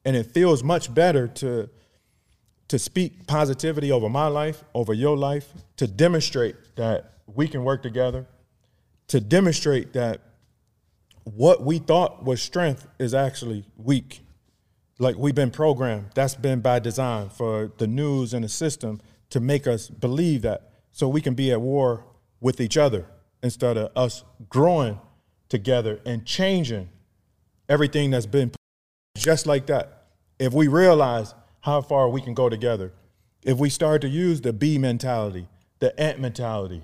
[0.05, 1.69] And it feels much better to
[2.72, 7.84] to speak positivity over my life, over your life, to demonstrate that we can work
[7.84, 8.26] together,
[9.09, 10.22] to demonstrate that
[11.26, 14.22] what we thought was strength is actually weak.
[14.99, 19.01] Like we've been programmed, that's been by design for the news and the system
[19.32, 22.05] to make us believe that so we can be at war
[22.39, 23.05] with each other
[23.43, 24.97] instead of us growing
[25.49, 26.88] together and changing
[27.67, 28.49] everything that's been
[29.17, 30.05] just like that.
[30.39, 32.91] If we realize how far we can go together,
[33.43, 35.47] if we start to use the bee mentality,
[35.80, 36.84] the ant mentality,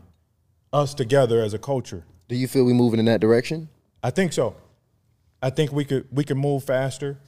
[0.73, 3.69] us together as a culture, Do you feel we're moving in that direction?
[4.03, 4.55] I think so.
[5.41, 7.19] I think we could we could move faster,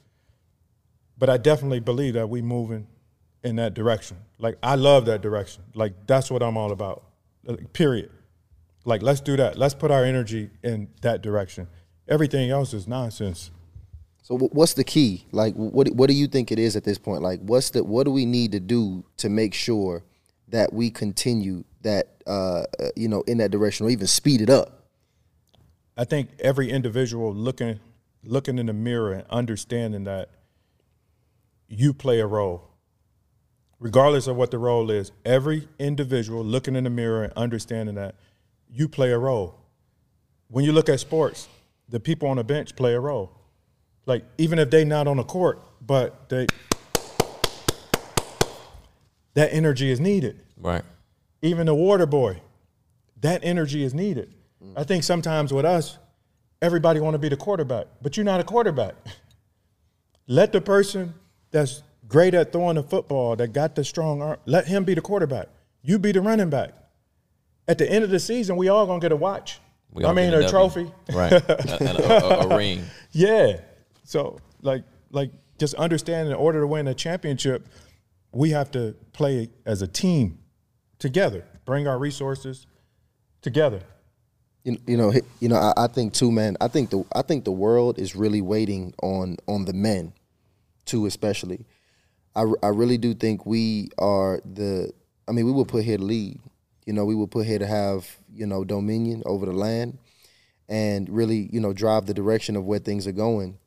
[1.18, 2.88] but I definitely believe that we moving
[3.44, 4.18] in that direction.
[4.40, 5.64] Like I love that direction.
[5.74, 7.04] Like that's what I'm all about.
[7.44, 8.12] Like, period.
[8.84, 9.58] Like let's do that.
[9.58, 11.68] Let's put our energy in that direction.
[12.08, 13.52] Everything else is nonsense.
[14.22, 15.26] So what's the key?
[15.32, 17.22] Like what what do you think it is at this point?
[17.22, 20.04] Like what's the what do we need to do to make sure
[20.50, 24.50] that we continue that uh, uh, you know in that direction or even speed it
[24.50, 24.88] up?
[25.98, 27.80] I think every individual looking
[28.24, 30.30] looking in the mirror and understanding that
[31.68, 32.70] you play a role.
[33.80, 38.16] Regardless of what the role is, every individual looking in the mirror and understanding that
[38.70, 39.56] you play a role.
[40.50, 41.48] When you look at sports,
[41.88, 43.39] the people on the bench play a role.
[44.10, 46.48] Like even if they not on the court, but they
[49.36, 50.82] that energy is needed Right.
[51.44, 52.42] even the water boy,
[53.22, 54.34] that energy is needed.
[54.76, 56.00] I think sometimes with us,
[56.62, 58.96] everybody want to be the quarterback, but you're not a quarterback.
[60.28, 61.14] Let the person
[61.52, 65.02] that's great at throwing the football, that got the strong arm, let him be the
[65.02, 65.48] quarterback.
[65.84, 66.72] You be the running back.
[67.68, 69.60] At the end of the season, we all gonna get a watch.
[69.96, 70.50] I mean, a W.
[70.50, 70.92] trophy.
[71.14, 71.32] Right.
[71.82, 72.84] and a, a, a ring.
[73.12, 73.60] Yeah.
[74.10, 75.30] So like like
[75.60, 77.68] just understanding in order to win a championship,
[78.32, 80.40] we have to play as a team
[80.98, 81.46] together.
[81.64, 82.66] Bring our resources
[83.44, 83.82] together.
[84.64, 85.58] You, you know, you know.
[85.58, 86.58] I, I think too, man.
[86.60, 90.14] I think the I think the world is really waiting on on the men,
[90.86, 91.68] too, especially.
[92.36, 94.92] I, I really do think we are the.
[95.28, 96.40] I mean, we were put here to lead.
[96.88, 100.00] You know, we were put here to have you know dominion over the land,
[100.68, 103.60] and really you know drive the direction of where things are going.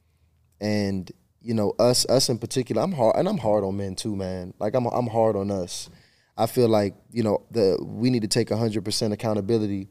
[0.63, 1.11] And
[1.43, 4.55] you know, us us in particular, I'm hard, and I'm hard on men too, man.
[4.59, 5.91] Like I'm I'm hard on us.
[6.39, 9.89] I feel like you know the we need to take 100 percent accountability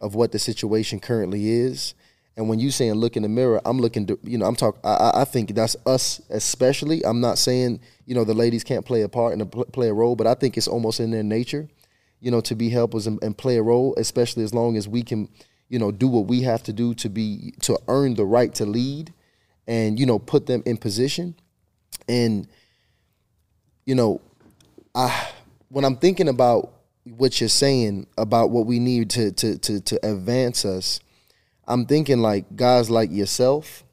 [0.00, 1.94] of what the situation currently is.
[2.36, 4.78] And when you saying look in the mirror, I'm looking to, you know, I'm talking,
[4.84, 7.04] I, I think that's us especially.
[7.04, 10.16] I'm not saying, you know, the ladies can't play a part and play a role,
[10.16, 11.66] but I think it's almost in their nature,
[12.20, 15.02] you know, to be helpers and, and play a role, especially as long as we
[15.02, 15.30] can,
[15.70, 18.66] you know, do what we have to do to be, to earn the right to
[18.66, 19.14] lead
[19.66, 21.34] and, you know, put them in position.
[22.08, 22.46] And,
[23.84, 24.20] you know,
[24.94, 25.28] I
[25.68, 26.72] when I'm thinking about
[27.04, 31.00] what you're saying about what we need to to to to advance us,
[31.66, 33.84] I'm thinking like guys like yourself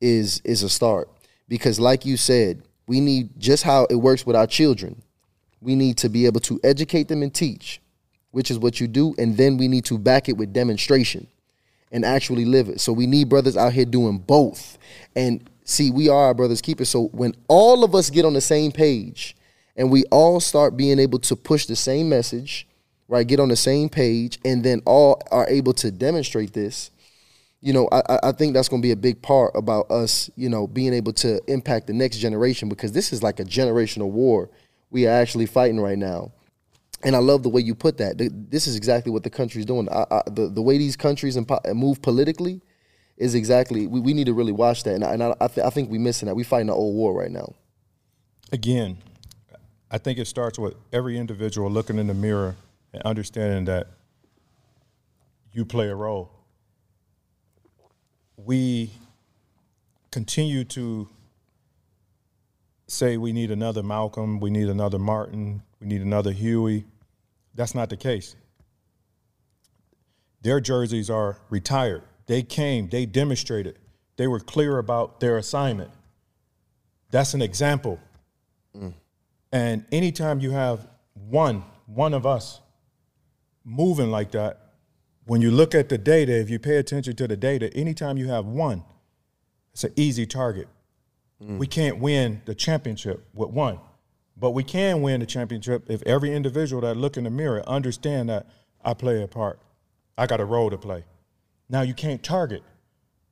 [0.00, 1.08] is is a start
[1.48, 5.02] because like you said, we need just how it works with our children.
[5.60, 7.80] We need to be able to educate them and teach,
[8.30, 11.26] which is what you do, and then we need to back it with demonstration
[11.92, 12.80] and actually live it.
[12.80, 14.78] So we need brothers out here doing both.
[15.14, 16.88] And see, we are our brothers keepers.
[16.88, 19.36] So when all of us get on the same page
[19.76, 22.66] and we all start being able to push the same message,
[23.08, 23.26] right?
[23.26, 26.90] Get on the same page, and then all are able to demonstrate this.
[27.60, 30.48] You know, I, I- think that's going to be a big part about us, you
[30.48, 34.50] know, being able to impact the next generation because this is like a generational war
[34.90, 36.32] we are actually fighting right now.
[37.06, 38.18] And I love the way you put that.
[38.50, 39.88] This is exactly what the country's doing.
[39.88, 42.60] I, I, the, the way these countries and move politically
[43.16, 44.96] is exactly, we, we need to really watch that.
[44.96, 46.34] And I, and I, th- I think we're missing that.
[46.34, 47.54] We're fighting an old war right now.
[48.50, 48.98] Again,
[49.88, 52.56] I think it starts with every individual looking in the mirror
[52.92, 53.86] and understanding that
[55.52, 56.32] you play a role.
[58.36, 58.90] We
[60.10, 61.08] continue to
[62.88, 66.84] say we need another Malcolm, we need another Martin, we need another Huey.
[67.56, 68.36] That's not the case.
[70.42, 72.02] Their jerseys are retired.
[72.26, 73.78] They came, they demonstrated,
[74.16, 75.90] they were clear about their assignment.
[77.10, 77.98] That's an example.
[78.76, 78.94] Mm.
[79.52, 82.60] And anytime you have one, one of us
[83.64, 84.60] moving like that,
[85.24, 88.28] when you look at the data, if you pay attention to the data, anytime you
[88.28, 88.84] have one,
[89.72, 90.68] it's an easy target.
[91.42, 91.58] Mm.
[91.58, 93.78] We can't win the championship with one,
[94.36, 98.28] but we can win the championship if every individual that look in the mirror understand
[98.28, 98.46] that
[98.84, 99.60] I play a part.
[100.18, 101.04] I got a role to play.
[101.68, 102.62] Now you can't target.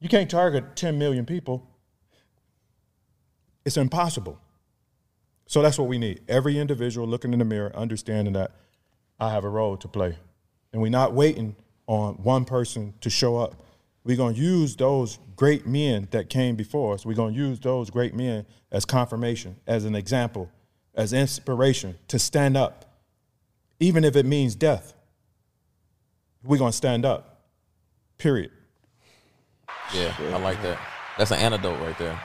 [0.00, 1.66] You can't target 10 million people.
[3.64, 4.38] It's impossible.
[5.46, 6.20] So that's what we need.
[6.28, 8.52] Every individual looking in the mirror, understanding that
[9.20, 10.18] I have a role to play.
[10.72, 11.54] And we're not waiting
[11.86, 13.62] on one person to show up.
[14.04, 17.06] We're going to use those great men that came before us.
[17.06, 20.50] We're going to use those great men as confirmation, as an example,
[20.94, 22.84] as inspiration to stand up,
[23.80, 24.94] even if it means death.
[26.42, 27.40] We're going to stand up,
[28.18, 28.50] period.
[29.94, 30.78] Yeah, I like that.
[31.18, 32.20] That's an antidote right there.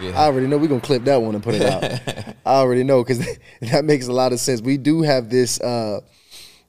[0.00, 0.20] Yeah.
[0.20, 1.84] I already know we're gonna clip that one and put it out.
[2.46, 3.24] I already know because
[3.60, 4.60] that makes a lot of sense.
[4.60, 6.00] We do have this, uh,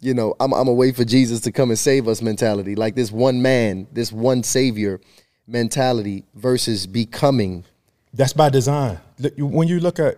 [0.01, 2.95] you know, I'm, I'm gonna wait for Jesus to come and save us mentality, like
[2.95, 4.99] this one man, this one savior
[5.47, 7.65] mentality versus becoming.
[8.13, 8.99] That's by design.
[9.37, 10.17] When you look at,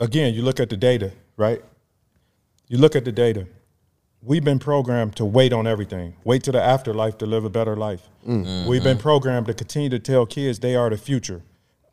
[0.00, 1.62] again, you look at the data, right?
[2.68, 3.46] You look at the data.
[4.22, 7.76] We've been programmed to wait on everything, wait to the afterlife to live a better
[7.76, 8.02] life.
[8.26, 8.68] Mm-hmm.
[8.68, 11.42] We've been programmed to continue to tell kids they are the future.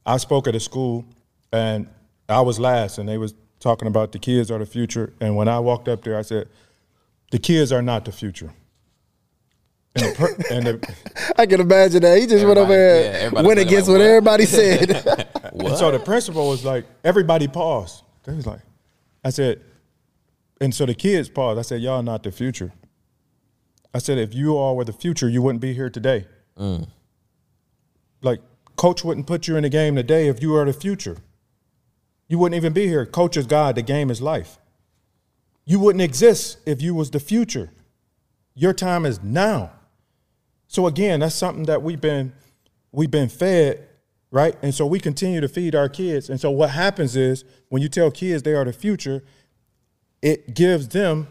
[0.05, 1.05] I spoke at a school,
[1.51, 1.87] and
[2.27, 5.13] I was last, and they was talking about the kids are the future.
[5.21, 6.47] And when I walked up there, I said,
[7.31, 8.51] "The kids are not the future."
[9.95, 10.95] And the, per- and the,
[11.37, 13.99] I can imagine that he just went over Everybody- here, yeah, went against like, what
[13.99, 14.07] what?
[14.07, 15.22] everybody said.
[15.71, 18.03] And so the principal was like, everybody paused.
[18.23, 18.61] They was like,
[19.23, 19.61] I said,
[20.61, 21.59] and so the kids paused.
[21.59, 22.71] I said, y'all not the future.
[23.93, 26.25] I said, if you all were the future, you wouldn't be here today.
[26.57, 26.87] Mm.
[28.21, 28.39] Like,
[28.75, 31.17] coach wouldn't put you in the game today if you were the future.
[32.27, 33.05] You wouldn't even be here.
[33.05, 34.57] Coach is God, the game is life.
[35.65, 37.69] You wouldn't exist if you was the future.
[38.55, 39.71] Your time is now.
[40.67, 42.33] So again, that's something that we've been
[42.91, 43.87] we've been fed,
[44.33, 44.55] right?
[44.63, 46.27] And so we continue to feed our kids.
[46.29, 49.23] And so what happens is when you tell kids they are the future,
[50.23, 51.27] it gives them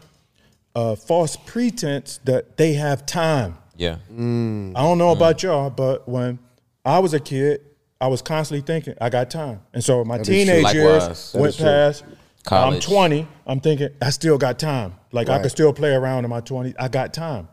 [0.73, 3.57] a false pretense that they have time.
[3.75, 3.97] Yeah.
[4.11, 4.71] Mm.
[4.75, 6.39] I don't know about y'all, but when
[6.85, 7.59] I was a kid,
[7.99, 9.59] I was constantly thinking, I got time.
[9.73, 10.25] And so my true.
[10.25, 11.33] teenage years.
[11.37, 12.05] Went past.
[12.45, 12.75] College.
[12.75, 13.27] I'm 20.
[13.47, 14.93] I'm thinking, I still got time.
[15.11, 15.41] Like I Right.
[15.43, 16.73] could still play around in my 20s.
[16.79, 17.49] I got time.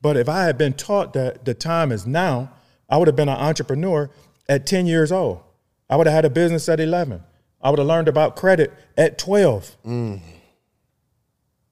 [0.00, 2.50] But if I had been taught that the time is now,
[2.88, 4.10] I would have been an entrepreneur
[4.48, 5.40] at 10 years old.
[5.88, 7.22] I would have had a business at 11.
[7.60, 9.76] I would have learned about credit at 12.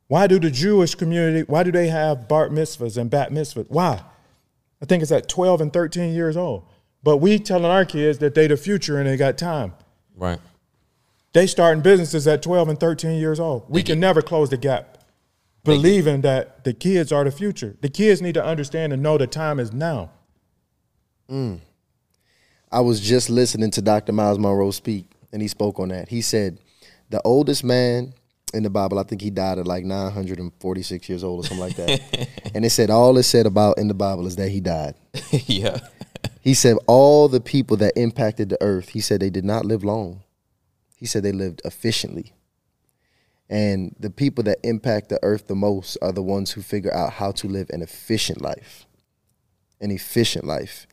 [0.08, 3.66] Why do the Jewish community, why do they have bar mitzvahs and bat mitzvahs?
[3.68, 4.02] Why?
[4.82, 6.64] I think it's at 12 and 13 years old.
[7.02, 9.74] But we telling our kids that they the future and they got time.
[10.16, 10.38] Right.
[11.32, 13.64] They starting businesses at 12 and 13 years old.
[13.68, 14.98] We can never close the gap.
[15.64, 17.76] Believing that the kids are the future.
[17.80, 20.10] The kids need to understand and know the time is now.
[22.72, 24.12] I was just listening to Dr.
[24.12, 26.08] Myles Munroe speak, and he spoke on that.
[26.08, 26.58] He said,
[27.10, 28.14] the oldest man
[28.54, 31.76] in the Bible, I think he died at like 946 years old or something like
[31.76, 32.28] that.
[32.54, 34.94] and it said, all it said about in the Bible is that he died.
[35.46, 35.78] yeah.
[36.40, 39.84] He said, all the people that impacted the earth, he said they did not live
[39.84, 40.22] long.
[40.96, 42.32] He said they lived efficiently.
[43.50, 47.12] And the people that impact the earth the most are the ones who figure out
[47.12, 48.86] how to live an efficient life.
[49.80, 50.86] An efficient life.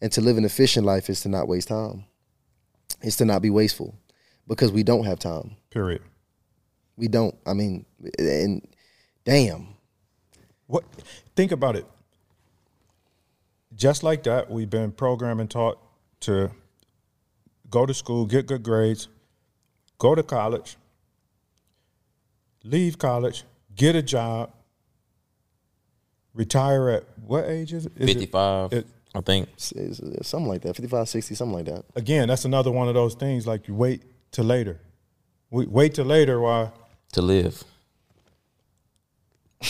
[0.00, 2.04] And to live an efficient life is to not waste time.
[3.00, 3.94] It's to not be wasteful
[4.46, 5.56] because we don't have time.
[5.70, 6.02] Period.
[6.96, 7.34] We don't.
[7.46, 7.86] I mean,
[8.18, 8.66] and
[9.24, 9.68] damn.
[10.66, 10.84] What
[11.34, 11.86] think about it.
[13.74, 15.78] Just like that, we've been programmed and taught
[16.20, 16.50] to
[17.68, 19.08] go to school, get good grades,
[19.98, 20.76] go to college,
[22.64, 23.44] leave college,
[23.74, 24.50] get a job,
[26.32, 27.92] retire at what age is it?
[27.96, 28.86] Is it- 55, it-
[29.16, 29.48] I think.
[29.56, 30.76] Something like that.
[30.76, 31.84] 55, 60, something like that.
[31.94, 34.78] again, that's another one of those things like you wait till later.
[35.50, 36.74] We wait till later while
[37.12, 37.64] To live.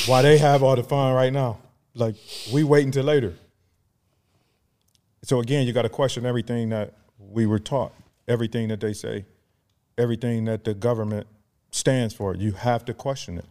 [0.06, 1.58] Why they have all the fun right now.
[1.94, 2.16] Like
[2.52, 3.34] we wait until later.
[5.22, 7.92] So again, you got to question everything that we were taught,
[8.26, 9.24] everything that they say,
[9.96, 11.26] everything that the government
[11.70, 12.34] stands for.
[12.34, 13.44] You have to question it.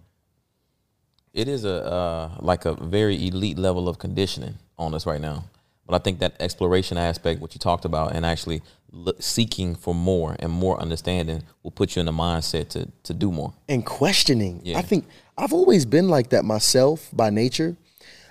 [1.34, 5.46] It is a uh, like a very elite level of conditioning on us right now.
[5.86, 8.62] But I think that exploration aspect, what you talked about, and actually
[8.92, 13.14] look, seeking for more and more understanding, will put you in the mindset to to
[13.14, 13.54] do more.
[13.70, 14.62] and questioning.
[14.64, 14.80] Yeah.
[14.80, 15.06] I think
[15.38, 17.76] I've always been like that myself by nature.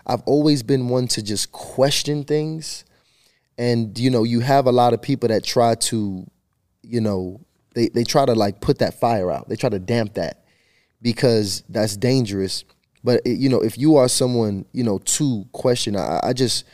[0.06, 2.84] I've always been one to just question things.
[3.56, 6.26] And you know, you have a lot of people that try to,
[6.82, 7.40] you know,
[7.74, 9.48] they, they try to like put that fire out.
[9.48, 10.44] They try to damp that
[11.00, 12.64] because that's dangerous.
[13.04, 16.64] But it, you know, if you are someone, you know, to question, I, I just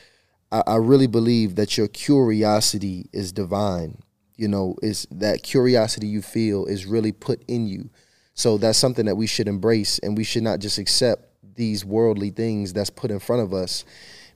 [0.52, 3.98] I, I really believe that your curiosity is divine.
[4.36, 7.90] You know, is that curiosity you feel is really put in you.
[8.34, 11.26] So that's something that we should embrace, and we should not just accept
[11.56, 13.84] these worldly things that's put in front of us.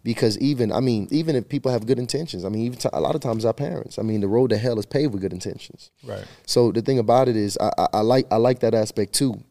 [0.02, 3.00] Because even, I mean, even if people have good intentions, I mean, even t- a
[3.00, 5.32] lot of times our parents, I mean, the road to hell is paved with good
[5.32, 5.90] intentions.
[6.04, 6.26] Right.
[6.44, 9.42] So the thing about it is, I, I, I like I like that aspect too.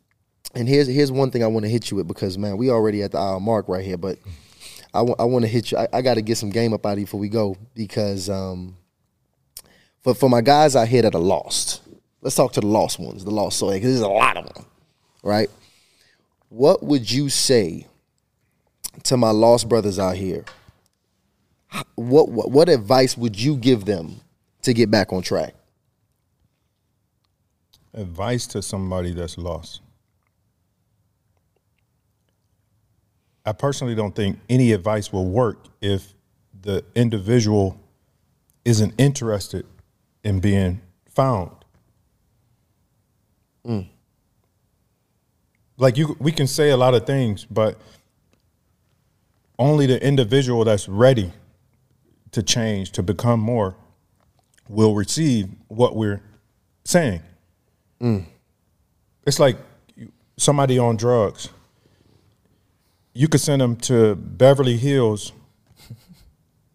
[0.53, 3.01] And here's here's one thing I want to hit you with because man, we already
[3.01, 4.20] at the hour mark right here, but
[5.02, 5.78] I want to hit you.
[5.78, 8.30] I, I got to get some game up out of you before we go because
[8.30, 8.78] um,
[10.02, 11.82] for for my guys out here that are lost,
[12.22, 14.66] let's talk to the lost ones, the lost soul, because there's a lot of them,
[15.24, 15.50] right?
[16.50, 17.88] What would you say
[19.04, 20.46] to my lost brothers out here?
[21.96, 24.22] What what, what advice would you give them
[24.62, 25.56] to get back on track?
[27.96, 29.83] Advice to somebody that's lost.
[33.46, 36.14] I personally don't think any advice will work if
[36.62, 37.80] the individual
[38.64, 39.66] isn't interested
[40.24, 41.52] in being found.
[43.66, 43.82] Hmm.
[45.78, 47.78] Like you, we can say a lot of things, but
[49.60, 51.32] only the individual that's ready
[52.32, 53.76] to change, to become more,
[54.70, 56.22] will receive what we're
[56.86, 57.22] saying.
[58.00, 58.20] Hmm.
[59.26, 59.58] It's like
[60.38, 61.50] somebody on drugs.
[63.14, 65.32] You could send them to Beverly Hills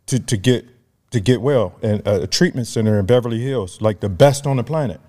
[0.06, 0.64] to, to get
[1.10, 4.64] to get well, and a treatment center in Beverly Hills, like the best on the
[4.64, 5.00] planet.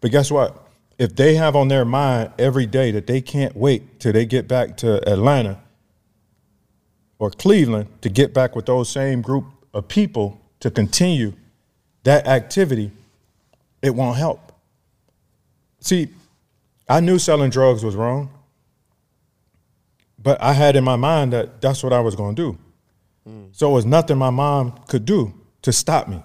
[0.00, 0.66] But guess what?
[0.98, 4.48] If they have on their mind every day that they can't wait till they get
[4.48, 5.60] back to Atlanta
[7.18, 9.44] or Cleveland to get back with those same group
[9.74, 11.34] of people to continue
[12.04, 12.90] that activity,
[13.82, 14.52] it won't help.
[15.80, 16.08] See,
[16.88, 18.30] I knew selling drugs was wrong,
[20.24, 22.58] but I had in my mind that that's what I was going to do.
[23.24, 23.44] Hmm.
[23.52, 26.22] So it was nothing my mom could do to stop me.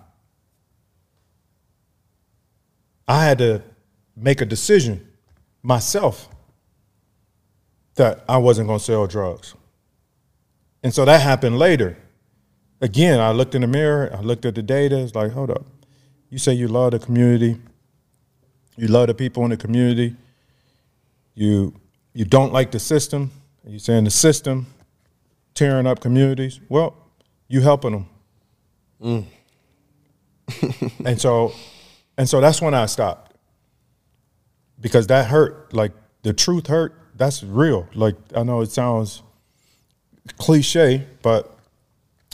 [3.08, 3.62] I had to
[4.16, 5.06] make a decision
[5.62, 6.30] myself
[7.96, 9.54] that I wasn't going to sell drugs.
[10.82, 11.98] And so that happened later.
[12.80, 15.66] Again, I looked in the mirror, I looked at the data, it's like, hold up.
[16.30, 17.60] You say you love the community,
[18.78, 20.16] you love the people in the community,
[21.36, 21.74] you
[22.14, 23.32] you don't like the system,
[23.70, 24.68] you saying the system
[25.54, 26.60] tearing up communities.
[26.70, 26.96] Well,
[27.48, 29.26] you helping them.
[30.50, 30.92] Mm.
[31.06, 31.54] and so
[32.18, 33.36] and so that's when I stopped.
[34.80, 35.74] Because that hurt.
[35.74, 35.92] Like
[36.24, 36.96] the truth hurt.
[37.16, 37.88] That's real.
[37.94, 39.22] Like I know it sounds
[40.38, 41.56] cliche, but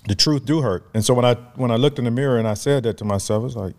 [0.07, 0.87] the truth do hurt.
[0.93, 3.05] And so when I when I looked in the mirror and I said that to
[3.05, 3.75] myself, it's like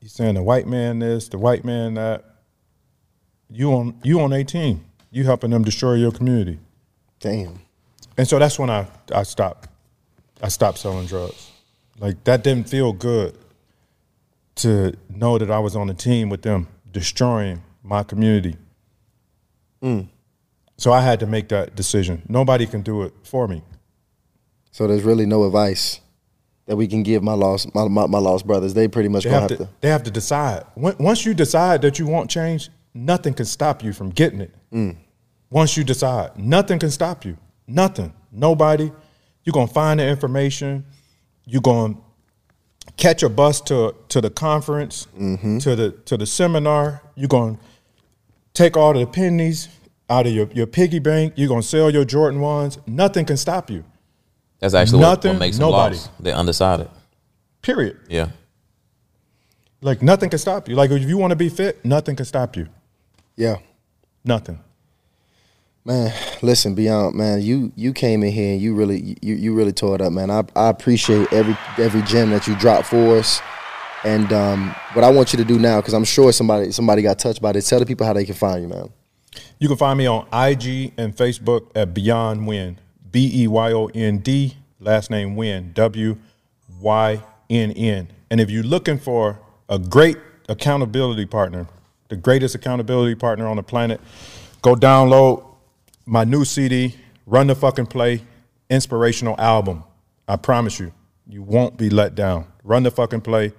[0.00, 2.24] you saying the white man this, the white man that.
[3.50, 4.84] You on you on 18.
[5.14, 6.58] You helping them destroy your community.
[7.20, 7.60] Damn.
[8.18, 9.68] And so that's when I, I stopped.
[10.42, 11.52] I stopped selling drugs.
[12.00, 13.38] Like that didn't feel good
[14.56, 18.56] to know that I was on a team with them destroying my community.
[19.82, 20.08] Mm.
[20.78, 22.22] So I had to make that decision.
[22.28, 23.62] Nobody can do it for me.
[24.72, 26.00] So there's really no advice
[26.66, 28.74] that we can give my lost my, my, my lost brothers.
[28.74, 29.68] They pretty much They have have to, to.
[29.80, 30.64] they have to decide.
[30.74, 34.52] When- Once you decide that you want change, nothing can stop you from getting it.
[34.72, 34.96] Mm.
[35.50, 37.36] Once you decide, nothing can stop you.
[37.66, 38.12] Nothing.
[38.32, 38.90] Nobody.
[39.44, 40.84] You're gonna find the information.
[41.46, 41.96] You're gonna
[42.96, 45.58] catch a bus to to the conference, mm-hmm.
[45.58, 47.02] to the to the seminar.
[47.14, 47.58] You're gonna
[48.54, 49.68] take all the pennies
[50.08, 51.34] out of your, your piggy bank.
[51.36, 52.78] You're gonna sell your Jordan ones.
[52.86, 53.84] Nothing can stop you.
[54.60, 55.96] That's actually what, Nothing, what makes them nobody.
[55.96, 56.10] lost.
[56.20, 56.88] They're undecided.
[57.62, 57.98] Period.
[58.08, 58.30] Yeah.
[59.80, 60.74] Like nothing can stop you.
[60.74, 62.68] Like if you want to be fit, nothing can stop you.
[63.36, 63.56] Yeah.
[64.24, 64.60] Nothing.
[65.86, 69.72] Man, listen, Beyond, man, you you came in here and you really you, you really
[69.72, 70.30] tore it up, man.
[70.30, 73.42] I, I appreciate every every gem that you dropped for us.
[74.02, 77.18] And um, what I want you to do now, because I'm sure somebody somebody got
[77.18, 78.88] touched by this, tell the people how they can find you, man.
[79.58, 82.78] You can find me on IG and Facebook at Beyond Wynn.
[83.14, 86.16] B E Y O N D, last name Wynn, W
[86.80, 88.08] Y N N.
[88.30, 90.16] And if you're looking for a great
[90.48, 91.68] accountability partner,
[92.08, 94.00] the greatest accountability partner on the planet,
[94.62, 95.44] go download
[96.06, 96.94] my new CD,
[97.26, 98.22] Run the Fucking Play,
[98.68, 99.84] inspirational album.
[100.28, 100.92] I promise you,
[101.28, 102.46] you won't be let down.
[102.62, 103.52] Run the Fucking Play,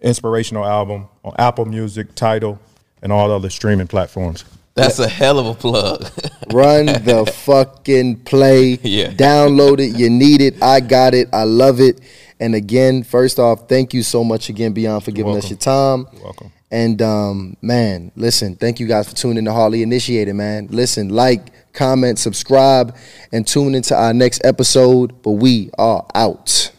[0.00, 2.58] inspirational album on Apple Music, Tidal,
[3.02, 4.44] and all other streaming platforms.
[4.74, 6.10] That's a hell of a plug.
[6.52, 8.78] Run the fucking play.
[8.82, 9.08] Yeah.
[9.08, 9.98] Download it.
[9.98, 10.62] You need it.
[10.62, 11.28] I got it.
[11.32, 12.00] I love it.
[12.38, 16.06] And again, first off, thank you so much again, Beyond, for giving us your time.
[16.12, 16.52] You're welcome.
[16.70, 20.68] And um, man, listen, thank you guys for tuning in to Hardly Initiated, man.
[20.70, 22.96] Listen, like, comment, subscribe,
[23.32, 25.20] and tune into our next episode.
[25.22, 26.70] But we are out.